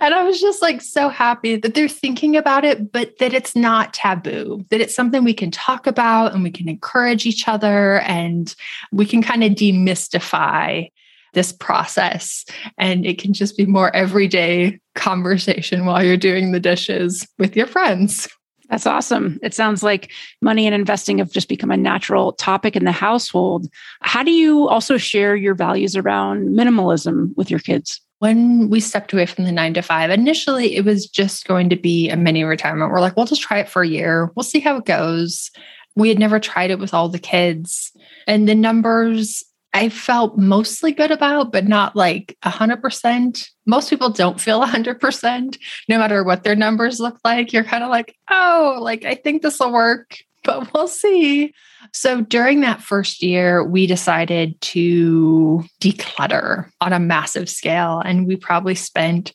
[0.00, 3.56] and I was just like so happy that they're thinking about it, but that it's
[3.56, 8.00] not taboo, that it's something we can talk about and we can encourage each other
[8.00, 8.54] and
[8.90, 10.88] we can kind of demystify
[11.32, 12.44] this process.
[12.76, 17.66] And it can just be more everyday conversation while you're doing the dishes with your
[17.66, 18.28] friends.
[18.72, 19.38] That's awesome.
[19.42, 23.68] It sounds like money and investing have just become a natural topic in the household.
[24.00, 28.00] How do you also share your values around minimalism with your kids?
[28.20, 31.76] When we stepped away from the nine to five, initially it was just going to
[31.76, 32.90] be a mini retirement.
[32.90, 34.30] We're like, we'll just try it for a year.
[34.34, 35.50] We'll see how it goes.
[35.94, 37.92] We had never tried it with all the kids.
[38.26, 43.48] And the numbers I felt mostly good about, but not like 100%.
[43.66, 45.58] Most people don't feel 100%,
[45.88, 47.52] no matter what their numbers look like.
[47.52, 51.54] You're kind of like, oh, like, I think this will work, but we'll see.
[51.92, 58.02] So during that first year, we decided to declutter on a massive scale.
[58.04, 59.32] And we probably spent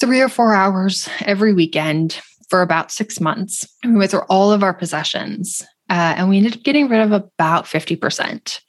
[0.00, 3.66] three or four hours every weekend for about six months.
[3.84, 7.12] we went through all of our possessions uh, and we ended up getting rid of
[7.12, 8.60] about 50%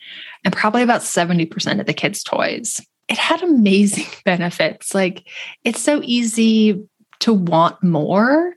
[0.43, 2.82] and probably about 70% of the kids' toys.
[3.08, 4.93] It had amazing benefits.
[4.93, 5.28] Like
[5.63, 6.84] it's so easy
[7.21, 8.56] to want more,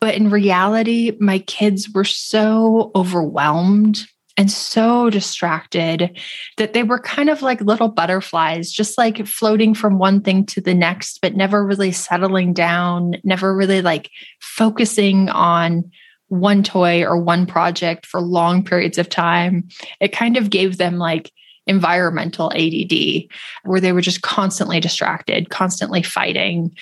[0.00, 4.06] but in reality, my kids were so overwhelmed
[4.38, 6.18] and so distracted
[6.58, 10.60] that they were kind of like little butterflies, just like floating from one thing to
[10.60, 15.90] the next, but never really settling down, never really like focusing on
[16.28, 19.68] one toy or one project for long periods of time,
[20.00, 21.32] it kind of gave them like
[21.66, 23.24] environmental ADD,
[23.64, 26.76] where they were just constantly distracted, constantly fighting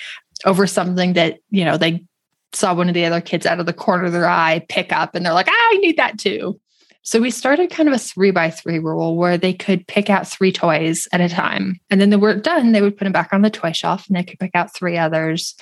[0.45, 2.03] over something that, you know, they
[2.53, 5.15] saw one of the other kids out of the corner of their eye pick up
[5.15, 6.59] and they're like, ah, I need that too.
[7.01, 10.27] So we started kind of a three by three rule where they could pick out
[10.27, 11.79] three toys at a time.
[11.91, 14.15] And then the work done, they would put them back on the toy shelf and
[14.15, 15.53] they could pick out three others.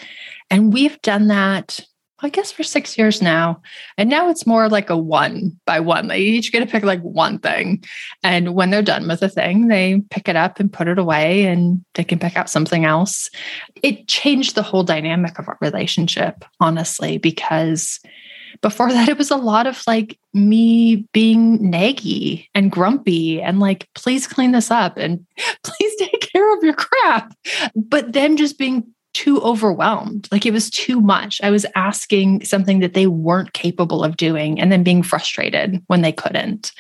[0.50, 1.82] And we've done that
[2.24, 3.62] I guess for six years now.
[3.98, 6.08] And now it's more like a one by one.
[6.08, 7.84] They each get to pick like one thing.
[8.24, 11.46] And when they're done with a thing, they pick it up and put it away
[11.46, 13.30] and they can pick out something else.
[13.82, 18.00] It changed the whole dynamic of our relationship, honestly, because
[18.62, 23.90] before that, it was a lot of like me being naggy and grumpy and like,
[23.94, 25.26] please clean this up and
[25.64, 27.36] please take care of your crap.
[27.76, 30.28] But them just being too overwhelmed.
[30.32, 31.40] Like it was too much.
[31.44, 36.02] I was asking something that they weren't capable of doing and then being frustrated when
[36.02, 36.72] they couldn't.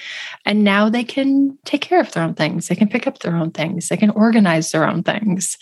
[0.46, 2.67] And now they can take care of their own things.
[2.67, 3.89] They can pick up their own things.
[3.89, 5.58] They can organize their own things.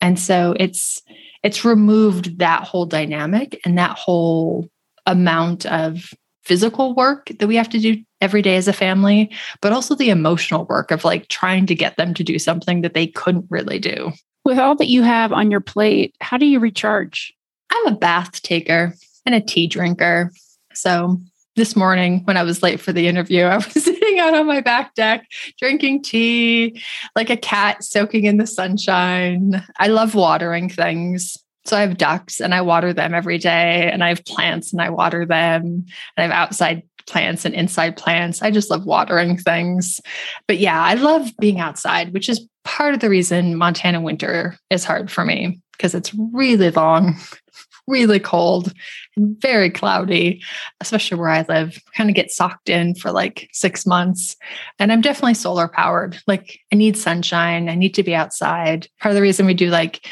[0.00, 1.00] And so it's
[1.42, 4.68] it's removed that whole dynamic and that whole
[5.06, 6.12] amount of
[6.44, 10.10] physical work that we have to do every day as a family, but also the
[10.10, 13.78] emotional work of like trying to get them to do something that they couldn't really
[13.78, 14.12] do.
[14.46, 17.34] With all that you have on your plate, how do you recharge?
[17.72, 18.94] I'm a bath taker
[19.26, 20.30] and a tea drinker.
[20.72, 21.20] So
[21.56, 24.60] this morning when I was late for the interview, I was sitting out on my
[24.60, 25.26] back deck
[25.58, 26.80] drinking tea
[27.16, 29.64] like a cat soaking in the sunshine.
[29.80, 31.36] I love watering things.
[31.64, 34.80] So I have ducks and I water them every day, and I have plants and
[34.80, 38.42] I water them, and I have outside plants and inside plants.
[38.42, 40.00] I just love watering things.
[40.46, 44.84] But yeah, I love being outside, which is part of the reason Montana winter is
[44.84, 47.16] hard for me because it's really long,
[47.86, 48.72] really cold,
[49.16, 50.42] and very cloudy,
[50.80, 51.78] especially where I live.
[51.96, 54.36] Kind of get socked in for like six months.
[54.78, 56.18] And I'm definitely solar powered.
[56.26, 58.88] Like I need sunshine, I need to be outside.
[59.00, 60.06] Part of the reason we do like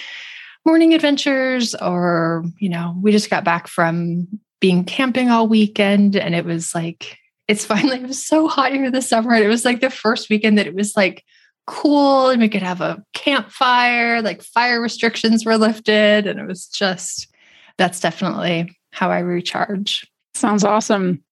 [0.67, 4.27] morning adventures or you know we just got back from
[4.65, 8.91] being camping all weekend and it was like it's finally it was so hot here
[8.91, 11.23] this summer and it was like the first weekend that it was like
[11.67, 16.67] cool and we could have a campfire like fire restrictions were lifted and it was
[16.69, 17.29] just
[17.77, 20.11] that's definitely how i recharge.
[20.33, 21.23] Sounds awesome.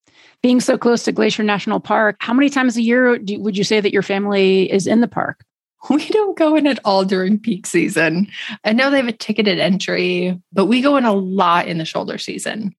[0.43, 3.65] Being so close to glacier national park how many times a year do, would you
[3.65, 5.43] say that your family is in the park?
[5.89, 8.29] We don't go in at all during peak season.
[8.63, 11.87] I know they have a ticketed entry, but we go in a lot in the
[11.87, 12.77] shoulder season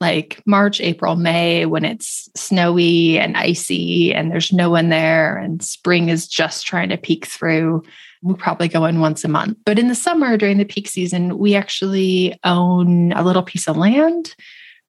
[0.00, 5.62] like March, April, May when it's snowy and icy and there's no one there and
[5.62, 7.82] spring is just trying to peek through.
[8.22, 9.58] We probably go in once a month.
[9.64, 13.76] But in the summer during the peak season, we actually own a little piece of
[13.76, 14.34] land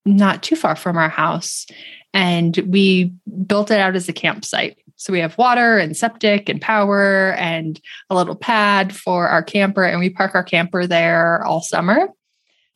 [0.06, 1.68] not too far from our house.
[2.14, 3.14] And we
[3.46, 4.78] built it out as a campsite.
[4.96, 9.84] So we have water and septic and power and a little pad for our camper.
[9.84, 12.08] And we park our camper there all summer.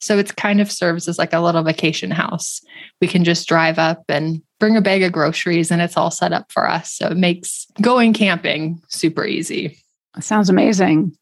[0.01, 2.61] So it's kind of serves as like a little vacation house.
[2.99, 6.33] We can just drive up and bring a bag of groceries and it's all set
[6.33, 6.91] up for us.
[6.91, 9.77] So it makes going camping super easy.
[10.15, 11.15] That sounds amazing.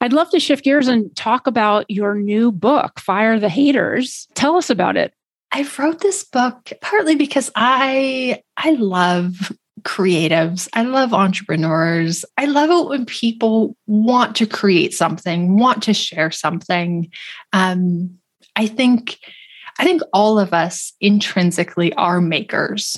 [0.00, 4.28] I'd love to shift gears and talk about your new book, Fire the Haters.
[4.34, 5.14] Tell us about it.
[5.52, 9.52] I wrote this book partly because I I love
[9.84, 10.68] creatives.
[10.72, 12.24] I love entrepreneurs.
[12.36, 17.10] I love it when people want to create something, want to share something.
[17.52, 18.18] Um,
[18.56, 19.18] I think
[19.78, 22.96] I think all of us intrinsically are makers.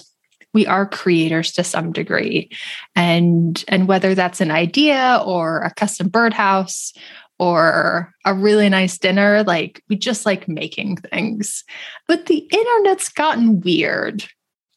[0.53, 2.51] We are creators to some degree.
[2.95, 6.93] And and whether that's an idea or a custom birdhouse
[7.39, 11.65] or a really nice dinner, like we just like making things.
[12.09, 14.27] But the internet's gotten weird.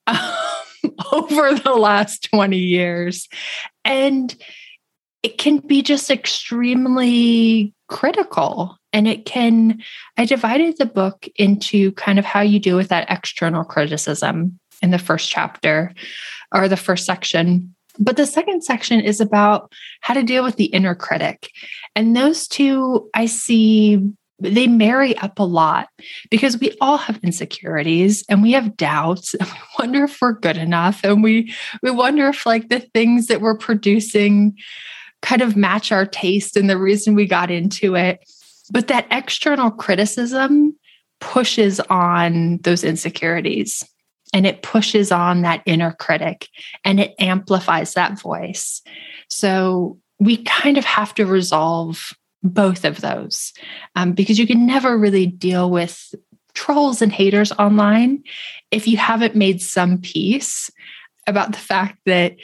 [1.12, 3.28] over the last 20 years.
[3.86, 4.36] And
[5.24, 8.78] it can be just extremely critical.
[8.94, 9.82] And it can,
[10.18, 14.92] I divided the book into kind of how you deal with that external criticism in
[14.92, 15.94] the first chapter
[16.54, 17.76] or the first section.
[18.00, 21.52] But the second section is about how to deal with the inner critic.
[21.96, 25.90] And those two I see they marry up a lot
[26.30, 30.58] because we all have insecurities and we have doubts and we wonder if we're good
[30.58, 34.56] enough and we we wonder if like the things that we're producing
[35.22, 38.20] kind of match our taste and the reason we got into it.
[38.72, 40.76] But that external criticism
[41.20, 43.84] pushes on those insecurities
[44.34, 46.48] and it pushes on that inner critic
[46.86, 48.82] and it amplifies that voice.
[49.30, 53.54] So we kind of have to resolve both of those
[53.96, 56.14] um, because you can never really deal with
[56.54, 58.24] trolls and haters online
[58.72, 60.70] if you haven't made some peace
[61.28, 62.36] about the fact that,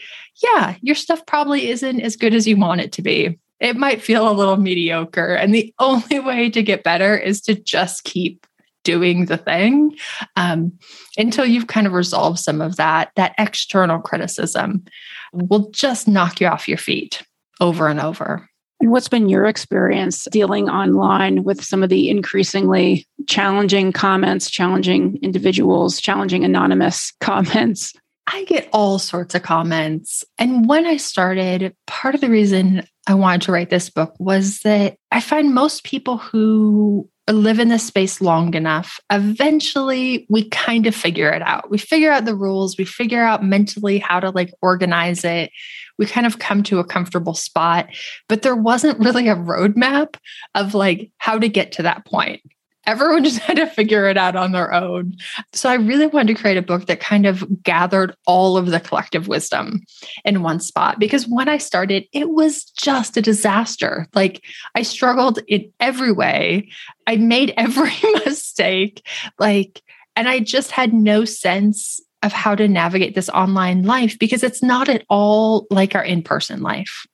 [0.44, 3.40] yeah, your stuff probably isn't as good as you want it to be.
[3.60, 5.34] It might feel a little mediocre.
[5.34, 8.46] And the only way to get better is to just keep
[8.84, 9.98] doing the thing
[10.36, 10.72] um,
[11.18, 14.86] until you've kind of resolved some of that that external criticism
[15.34, 17.24] will just knock you off your feet
[17.60, 18.48] over and over
[18.80, 25.18] and what's been your experience dealing online with some of the increasingly challenging comments challenging
[25.22, 27.94] individuals challenging anonymous comments
[28.28, 30.24] I get all sorts of comments.
[30.40, 34.62] And when I started, part of the reason I wanted to write this book was
[34.62, 40.86] that I find most people who live in this space long enough, eventually we kind
[40.86, 41.70] of figure it out.
[41.72, 45.52] We figure out the rules, we figure out mentally how to like organize it.
[45.98, 47.88] We kind of come to a comfortable spot,
[48.28, 50.16] but there wasn't really a roadmap
[50.54, 52.42] of like how to get to that point
[52.86, 55.16] everyone just had to figure it out on their own.
[55.54, 58.80] So I really wanted to create a book that kind of gathered all of the
[58.80, 59.82] collective wisdom
[60.24, 64.08] in one spot because when I started, it was just a disaster.
[64.14, 64.44] Like
[64.76, 66.70] I struggled in every way.
[67.08, 67.94] I made every
[68.26, 69.06] mistake.
[69.40, 69.82] Like,
[70.16, 74.64] and I just had no sense of how to navigate this online life because it's
[74.64, 77.06] not at all like our in person life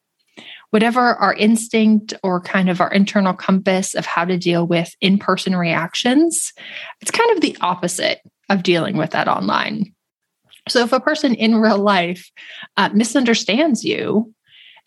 [0.72, 5.18] whatever our instinct or kind of our internal compass of how to deal with in
[5.18, 6.52] person reactions,
[7.00, 9.94] it's kind of the opposite of dealing with that online.
[10.68, 12.30] So if a person in real life
[12.76, 14.32] uh, misunderstands you,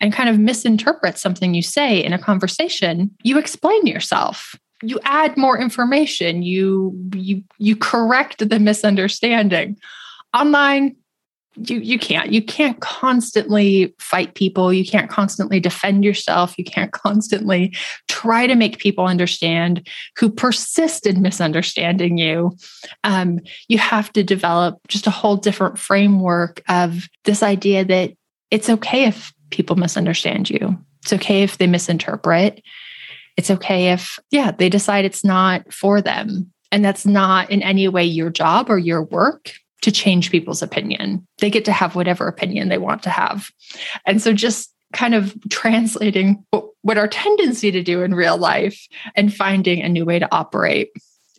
[0.00, 4.54] and kind of misinterprets something you say in a conversation, you explain yourself.
[4.82, 6.42] You add more information.
[6.42, 9.78] You you you correct the misunderstanding.
[10.34, 10.94] Online,
[11.56, 14.72] you you can't you can't constantly fight people.
[14.72, 16.56] You can't constantly defend yourself.
[16.58, 17.74] You can't constantly
[18.08, 19.88] try to make people understand
[20.18, 22.56] who persist in misunderstanding you.
[23.04, 28.12] Um, you have to develop just a whole different framework of this idea that
[28.50, 30.78] it's okay if people misunderstand you.
[31.02, 32.62] It's okay if they misinterpret.
[33.36, 36.52] It's okay if yeah they decide it's not for them.
[36.72, 39.52] And that's not in any way your job or your work
[39.82, 41.26] to change people's opinion.
[41.38, 43.50] They get to have whatever opinion they want to have.
[44.04, 46.44] And so just kind of translating
[46.82, 50.90] what our tendency to do in real life and finding a new way to operate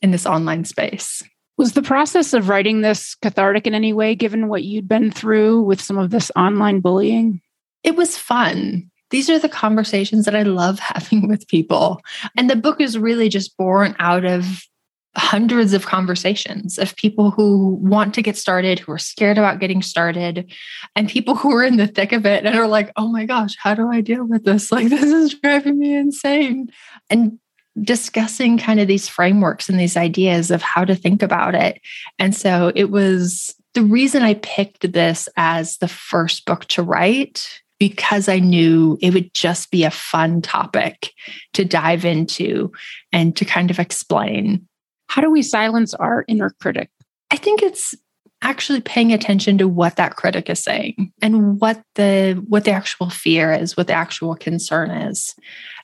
[0.01, 1.23] in this online space.
[1.57, 5.63] Was the process of writing this cathartic in any way, given what you'd been through
[5.63, 7.41] with some of this online bullying?
[7.83, 8.91] It was fun.
[9.09, 12.01] These are the conversations that I love having with people.
[12.35, 14.63] And the book is really just born out of
[15.15, 19.81] hundreds of conversations of people who want to get started, who are scared about getting
[19.81, 20.51] started,
[20.95, 23.55] and people who are in the thick of it and are like, oh my gosh,
[23.57, 24.71] how do I deal with this?
[24.77, 26.69] Like, this is driving me insane.
[27.09, 27.39] And
[27.81, 31.79] discussing kind of these frameworks and these ideas of how to think about it.
[32.19, 37.61] And so it was the reason I picked this as the first book to write
[37.79, 41.11] because I knew it would just be a fun topic
[41.53, 42.71] to dive into
[43.11, 44.66] and to kind of explain
[45.07, 46.89] how do we silence our inner critic?
[47.31, 47.95] I think it's
[48.41, 53.09] actually paying attention to what that critic is saying and what the what the actual
[53.09, 55.35] fear is, what the actual concern is.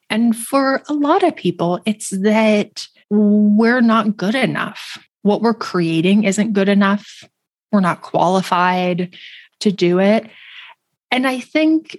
[0.10, 4.98] And for a lot of people, it's that we're not good enough.
[5.24, 7.24] What we're creating isn't good enough.
[7.72, 9.16] We're not qualified
[9.62, 10.30] to do it.
[11.10, 11.98] And I think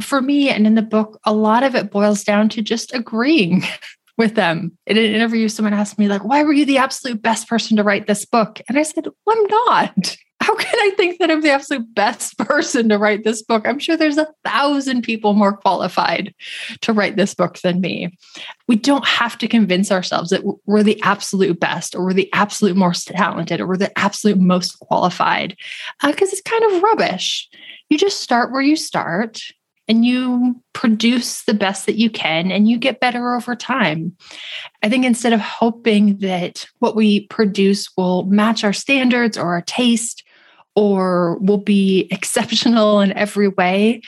[0.00, 3.62] for me and in the book, a lot of it boils down to just agreeing
[4.16, 4.76] with them.
[4.86, 7.82] In an interview, someone asked me, like, why were you the absolute best person to
[7.82, 8.60] write this book?
[8.68, 10.16] And I said, well, I'm not.
[10.40, 13.66] How can I think that I'm the absolute best person to write this book?
[13.66, 16.34] I'm sure there's a thousand people more qualified
[16.82, 18.14] to write this book than me.
[18.68, 22.76] We don't have to convince ourselves that we're the absolute best or we're the absolute
[22.76, 25.56] most talented or we're the absolute most qualified
[26.04, 27.48] because uh, it's kind of rubbish.
[27.88, 29.40] You just start where you start
[29.88, 34.16] and you produce the best that you can and you get better over time.
[34.82, 39.62] I think instead of hoping that what we produce will match our standards or our
[39.62, 40.24] taste
[40.74, 44.02] or will be exceptional in every way,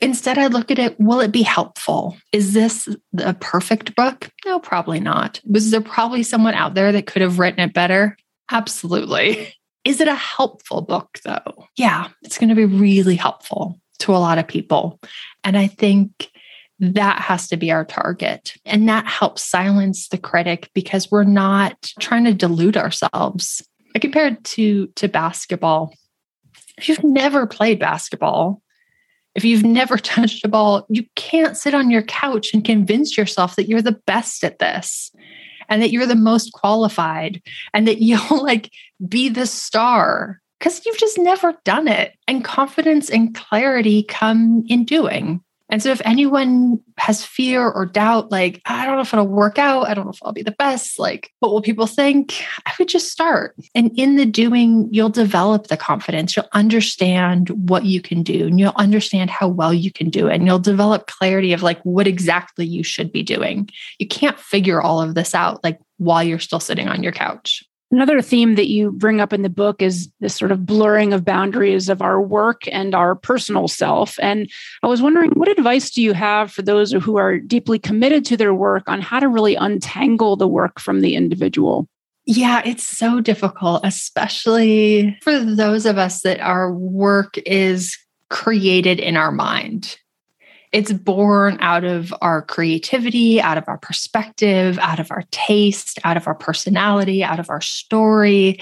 [0.00, 2.16] instead I look at it will it be helpful?
[2.32, 4.30] Is this a perfect book?
[4.44, 5.40] No, probably not.
[5.44, 8.16] Was there probably someone out there that could have written it better?
[8.50, 9.52] Absolutely.
[9.84, 11.68] Is it a helpful book though?
[11.76, 15.00] Yeah, it's going to be really helpful to a lot of people.
[15.44, 16.30] And I think
[16.78, 18.54] that has to be our target.
[18.64, 23.66] And that helps silence the critic because we're not trying to delude ourselves.
[23.94, 25.94] I compare it to, to basketball.
[26.76, 28.60] If you've never played basketball,
[29.34, 33.56] if you've never touched a ball, you can't sit on your couch and convince yourself
[33.56, 35.12] that you're the best at this
[35.68, 37.40] and that you're the most qualified
[37.72, 38.70] and that you'll like
[39.08, 42.16] be the star because you've just never done it.
[42.26, 45.40] And confidence and clarity come in doing.
[45.68, 49.60] And so if anyone has fear or doubt, like, I don't know if it'll work
[49.60, 52.42] out, I don't know if I'll be the best, like, what will people think?
[52.66, 53.54] I would just start.
[53.76, 56.36] And in the doing, you'll develop the confidence.
[56.36, 60.34] You'll understand what you can do and you'll understand how well you can do it.
[60.34, 63.68] And you'll develop clarity of like what exactly you should be doing.
[64.00, 67.62] You can't figure all of this out like while you're still sitting on your couch.
[67.92, 71.24] Another theme that you bring up in the book is this sort of blurring of
[71.24, 74.18] boundaries of our work and our personal self.
[74.20, 74.50] And
[74.82, 78.36] I was wondering, what advice do you have for those who are deeply committed to
[78.36, 81.88] their work on how to really untangle the work from the individual?
[82.24, 87.96] Yeah, it's so difficult, especially for those of us that our work is
[88.30, 89.96] created in our mind
[90.76, 96.18] it's born out of our creativity, out of our perspective, out of our taste, out
[96.18, 98.60] of our personality, out of our story.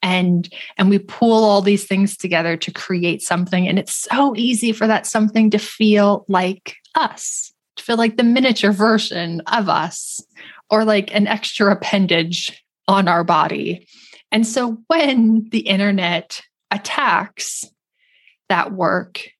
[0.00, 0.48] And,
[0.78, 3.66] and we pull all these things together to create something.
[3.66, 8.22] And it's so easy for that something to feel like us, to feel like the
[8.22, 10.24] miniature version of us,
[10.70, 13.88] or like an extra appendage on our body.
[14.30, 17.64] And so when the internet attacks
[18.48, 19.30] that work,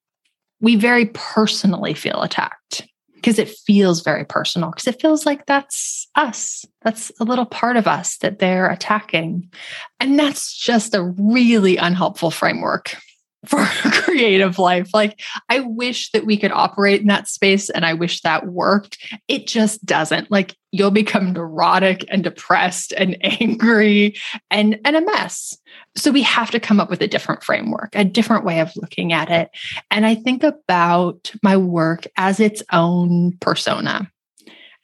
[0.60, 6.06] we very personally feel attacked because it feels very personal because it feels like that's
[6.14, 6.64] us.
[6.82, 9.50] That's a little part of us that they're attacking.
[9.98, 12.96] And that's just a really unhelpful framework
[13.44, 13.64] for
[14.02, 14.90] creative life.
[14.94, 18.98] Like, I wish that we could operate in that space and I wish that worked.
[19.28, 20.30] It just doesn't.
[20.30, 24.16] Like, you'll become neurotic and depressed and angry
[24.50, 25.56] and, and a mess.
[25.96, 29.12] So, we have to come up with a different framework, a different way of looking
[29.12, 29.50] at it.
[29.90, 34.10] And I think about my work as its own persona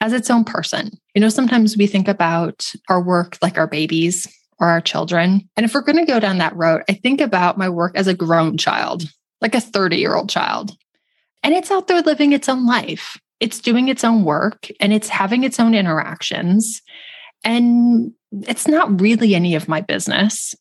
[0.00, 0.90] as its own person.
[1.14, 4.26] You know, sometimes we think about our work like our babies
[4.62, 5.48] or our children.
[5.56, 8.06] And if we're going to go down that road, I think about my work as
[8.06, 9.02] a grown child,
[9.40, 10.70] like a 30 year old child.
[11.42, 13.20] And it's out there living its own life.
[13.40, 16.80] It's doing its own work and it's having its own interactions.
[17.42, 20.54] And it's not really any of my business.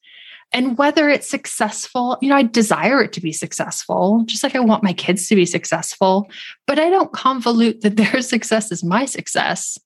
[0.51, 4.59] And whether it's successful, you know, I desire it to be successful, just like I
[4.61, 6.27] want my kids to be successful,
[6.65, 9.77] but I don't convolute that their success is my success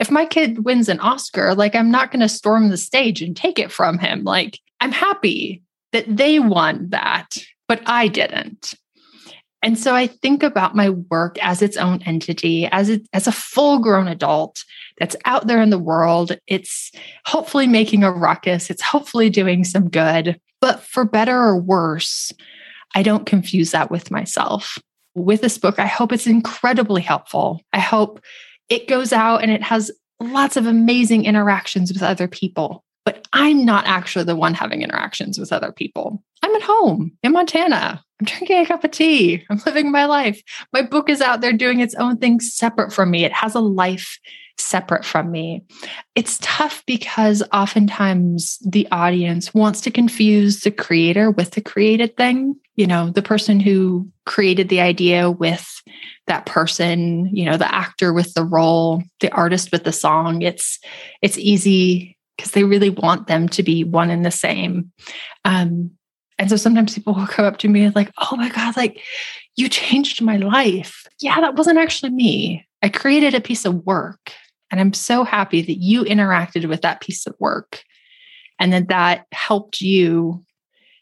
[0.00, 3.36] if my kid wins an Oscar, like I'm not going to storm the stage and
[3.36, 4.24] take it from him.
[4.24, 7.36] Like I'm happy that they won that,
[7.68, 8.74] but I didn't.
[9.62, 13.32] And so I think about my work as its own entity, as it, as a
[13.32, 14.64] full-grown adult
[14.98, 16.38] that's out there in the world.
[16.46, 16.90] It's
[17.26, 18.70] hopefully making a ruckus.
[18.70, 20.40] It's hopefully doing some good.
[20.62, 22.32] But for better or worse,
[22.94, 24.78] I don't confuse that with myself.
[25.14, 27.60] With this book, I hope it's incredibly helpful.
[27.74, 28.22] I hope
[28.70, 29.90] it goes out and it has
[30.20, 32.84] lots of amazing interactions with other people.
[33.04, 36.22] But I'm not actually the one having interactions with other people.
[36.42, 38.02] I'm at home in Montana.
[38.20, 39.44] I'm drinking a cup of tea.
[39.50, 40.42] I'm living my life.
[40.72, 43.24] My book is out there doing its own thing separate from me.
[43.24, 44.18] It has a life
[44.60, 45.64] separate from me.
[46.14, 52.56] It's tough because oftentimes the audience wants to confuse the creator with the created thing.
[52.76, 55.82] You know, the person who created the idea with
[56.26, 60.42] that person, you know, the actor with the role, the artist with the song.
[60.42, 60.78] It's
[61.22, 64.92] it's easy because they really want them to be one and the same.
[65.44, 65.90] Um,
[66.38, 69.02] and so sometimes people will come up to me and like, oh my God, like
[69.56, 71.06] you changed my life.
[71.20, 72.66] Yeah, that wasn't actually me.
[72.82, 74.32] I created a piece of work
[74.70, 77.82] and I'm so happy that you interacted with that piece of work
[78.58, 80.44] and that that helped you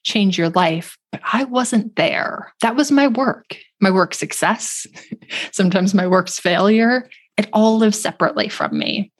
[0.05, 0.97] change your life.
[1.13, 2.53] But I wasn't there.
[2.63, 4.87] That was my work, my work success,
[5.53, 7.09] sometimes my work's failure.
[7.37, 9.13] It all lives separately from me.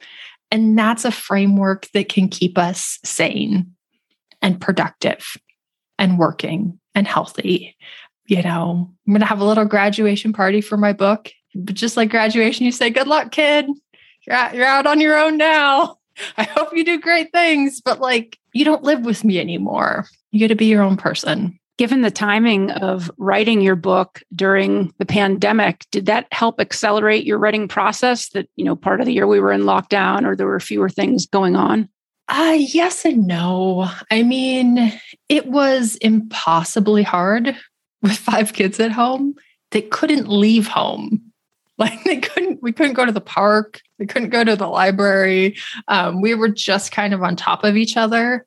[0.51, 3.75] And that's a framework that can keep us sane
[4.41, 5.37] and productive
[5.99, 7.77] and working and healthy.
[8.25, 11.31] You know, I'm going to have a little graduation party for my book.
[11.53, 13.67] But just like graduation, you say, Good luck, kid
[14.29, 15.97] you're out, you're out on your own now.
[16.37, 20.05] I hope you do great things, but like you don't live with me anymore.
[20.31, 21.59] You get to be your own person.
[21.77, 27.37] Given the timing of writing your book during the pandemic, did that help accelerate your
[27.37, 28.29] writing process?
[28.29, 30.89] That, you know, part of the year we were in lockdown or there were fewer
[30.89, 31.87] things going on?
[32.27, 33.89] Uh, yes and no.
[34.11, 34.91] I mean,
[35.29, 37.55] it was impossibly hard
[38.01, 39.35] with five kids at home.
[39.71, 41.28] They couldn't leave home.
[41.79, 43.81] Like they couldn't, we couldn't go to the park.
[43.99, 45.55] We couldn't go to the library.
[45.87, 48.45] Um, we were just kind of on top of each other.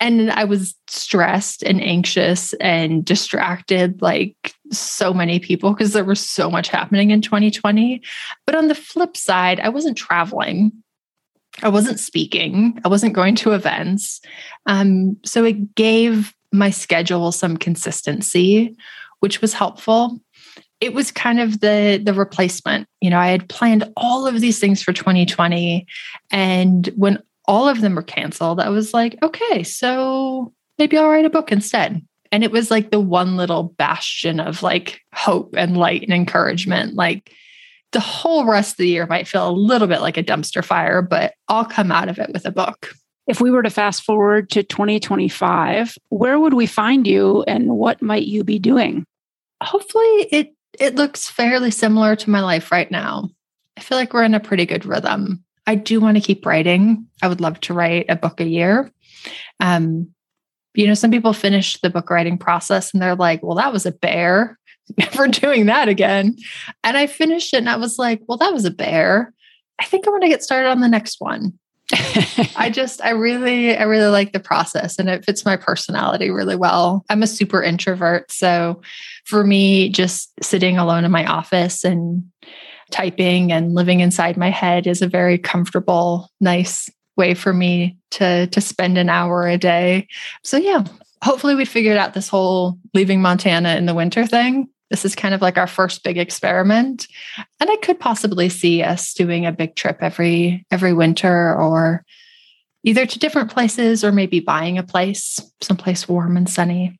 [0.00, 6.20] And I was stressed and anxious and distracted, like so many people, because there was
[6.20, 8.02] so much happening in 2020.
[8.44, 10.70] But on the flip side, I wasn't traveling.
[11.62, 12.78] I wasn't speaking.
[12.84, 14.20] I wasn't going to events.
[14.66, 18.76] Um, so it gave my schedule some consistency,
[19.20, 20.20] which was helpful
[20.84, 22.86] it was kind of the the replacement.
[23.00, 25.86] You know, I had planned all of these things for 2020
[26.30, 31.24] and when all of them were canceled, I was like, okay, so maybe I'll write
[31.24, 32.02] a book instead.
[32.32, 36.94] And it was like the one little bastion of like hope and light and encouragement.
[36.94, 37.32] Like
[37.92, 41.00] the whole rest of the year might feel a little bit like a dumpster fire,
[41.00, 42.94] but I'll come out of it with a book.
[43.26, 48.02] If we were to fast forward to 2025, where would we find you and what
[48.02, 49.04] might you be doing?
[49.62, 53.30] Hopefully it it looks fairly similar to my life right now.
[53.76, 55.44] I feel like we're in a pretty good rhythm.
[55.66, 57.06] I do want to keep writing.
[57.22, 58.90] I would love to write a book a year.
[59.60, 60.14] Um,
[60.74, 63.86] you know, some people finish the book writing process and they're like, well, that was
[63.86, 64.58] a bear.
[64.98, 66.36] Never doing that again.
[66.82, 69.32] And I finished it and I was like, well, that was a bear.
[69.80, 71.58] I think I want to get started on the next one.
[72.56, 76.56] I just, I really, I really like the process and it fits my personality really
[76.56, 77.04] well.
[77.08, 78.30] I'm a super introvert.
[78.30, 78.82] So
[79.24, 82.24] for me, just sitting alone in my office and
[82.90, 88.46] typing and living inside my head is a very comfortable, nice way for me to
[88.48, 90.06] to spend an hour a day.
[90.42, 90.84] So yeah,
[91.22, 94.68] hopefully we figured out this whole leaving Montana in the winter thing.
[94.90, 97.08] This is kind of like our first big experiment.
[97.58, 102.04] And I could possibly see us doing a big trip every every winter or
[102.84, 106.98] either to different places or maybe buying a place, someplace warm and sunny,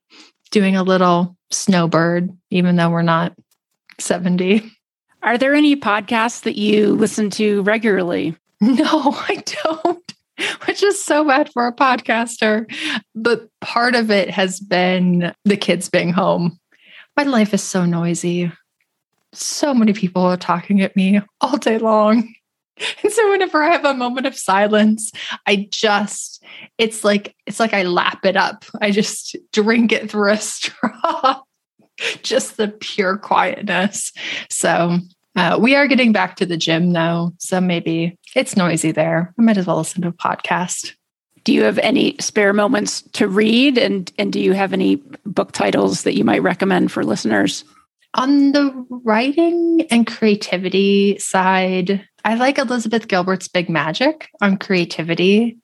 [0.55, 3.35] doing a little snowbird, even though we're not
[3.99, 4.71] 70.
[5.25, 8.37] Are there any podcasts that you listen to regularly?
[8.61, 10.15] No, I don't,
[10.65, 12.65] which is so bad for a podcaster.
[13.15, 16.59] But part of it has been the kids being home.
[17.15, 18.51] My life is so noisy.
[19.35, 22.33] So many people are talking at me all day long.
[23.03, 25.13] And so whenever I have a moment of silence,
[25.47, 26.43] I just
[26.79, 28.65] it's like it's like I lap it up.
[28.81, 31.41] I just drink it through a straw.
[32.23, 34.13] just the pure quietness.
[34.51, 34.99] So
[35.37, 39.35] uh, we are getting back to the gym though, so maybe it's noisy there.
[39.39, 40.95] I might as well listen to a podcast.
[41.43, 44.97] Do you have any spare moments to read, and and do you have any
[45.27, 47.65] book titles that you might recommend for listeners?
[48.15, 55.59] On the writing and creativity side, I like Elizabeth Gilbert's Big Magic on creativity.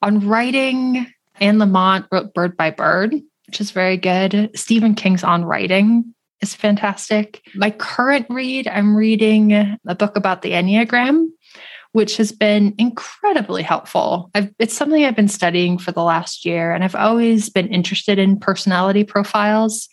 [0.00, 1.06] On writing,
[1.40, 3.14] Anne Lamott wrote Bird by Bird,
[3.46, 4.50] which is very good.
[4.54, 7.42] Stephen King's On Writing is fantastic.
[7.54, 11.26] My current read, I'm reading a book about the Enneagram,
[11.92, 14.30] which has been incredibly helpful.
[14.34, 18.18] I've, it's something I've been studying for the last year, and I've always been interested
[18.18, 19.88] in personality profiles.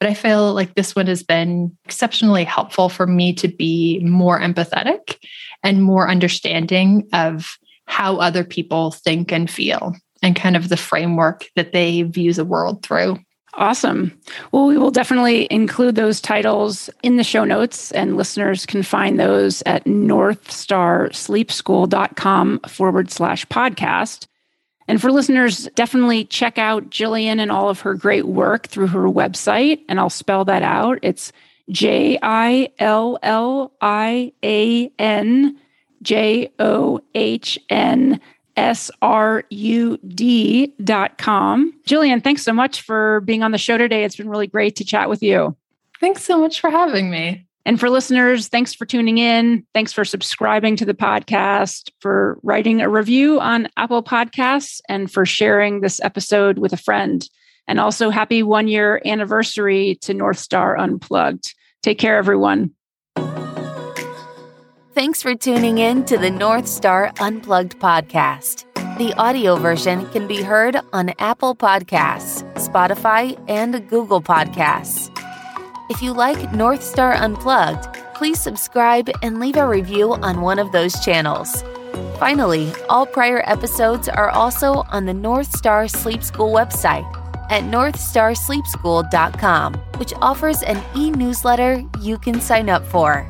[0.00, 4.40] But I feel like this one has been exceptionally helpful for me to be more
[4.40, 5.16] empathetic
[5.62, 11.46] and more understanding of how other people think and feel and kind of the framework
[11.56, 13.18] that they view the world through.
[13.54, 14.16] Awesome.
[14.52, 19.18] Well, we will definitely include those titles in the show notes, and listeners can find
[19.18, 24.28] those at northstarsleepschool.com forward slash podcast.
[24.88, 29.04] And for listeners, definitely check out Jillian and all of her great work through her
[29.04, 29.80] website.
[29.88, 30.98] And I'll spell that out.
[31.02, 31.30] It's
[31.70, 35.58] J I L L I A N
[36.02, 38.20] J O H N
[38.58, 39.50] srud.com.
[41.86, 44.02] Jillian, thanks so much for being on the show today.
[44.04, 45.56] It's been really great to chat with you.
[46.00, 47.47] Thanks so much for having me.
[47.68, 49.62] And for listeners, thanks for tuning in.
[49.74, 55.26] Thanks for subscribing to the podcast, for writing a review on Apple Podcasts, and for
[55.26, 57.28] sharing this episode with a friend.
[57.66, 61.54] And also, happy one year anniversary to North Star Unplugged.
[61.82, 62.70] Take care, everyone.
[64.94, 68.64] Thanks for tuning in to the North Star Unplugged podcast.
[68.96, 75.14] The audio version can be heard on Apple Podcasts, Spotify, and Google Podcasts.
[75.90, 80.70] If you like North Star Unplugged, please subscribe and leave a review on one of
[80.70, 81.64] those channels.
[82.18, 87.10] Finally, all prior episodes are also on the North Star Sleep School website
[87.50, 93.26] at northstarsleepschool.com, which offers an e newsletter you can sign up for.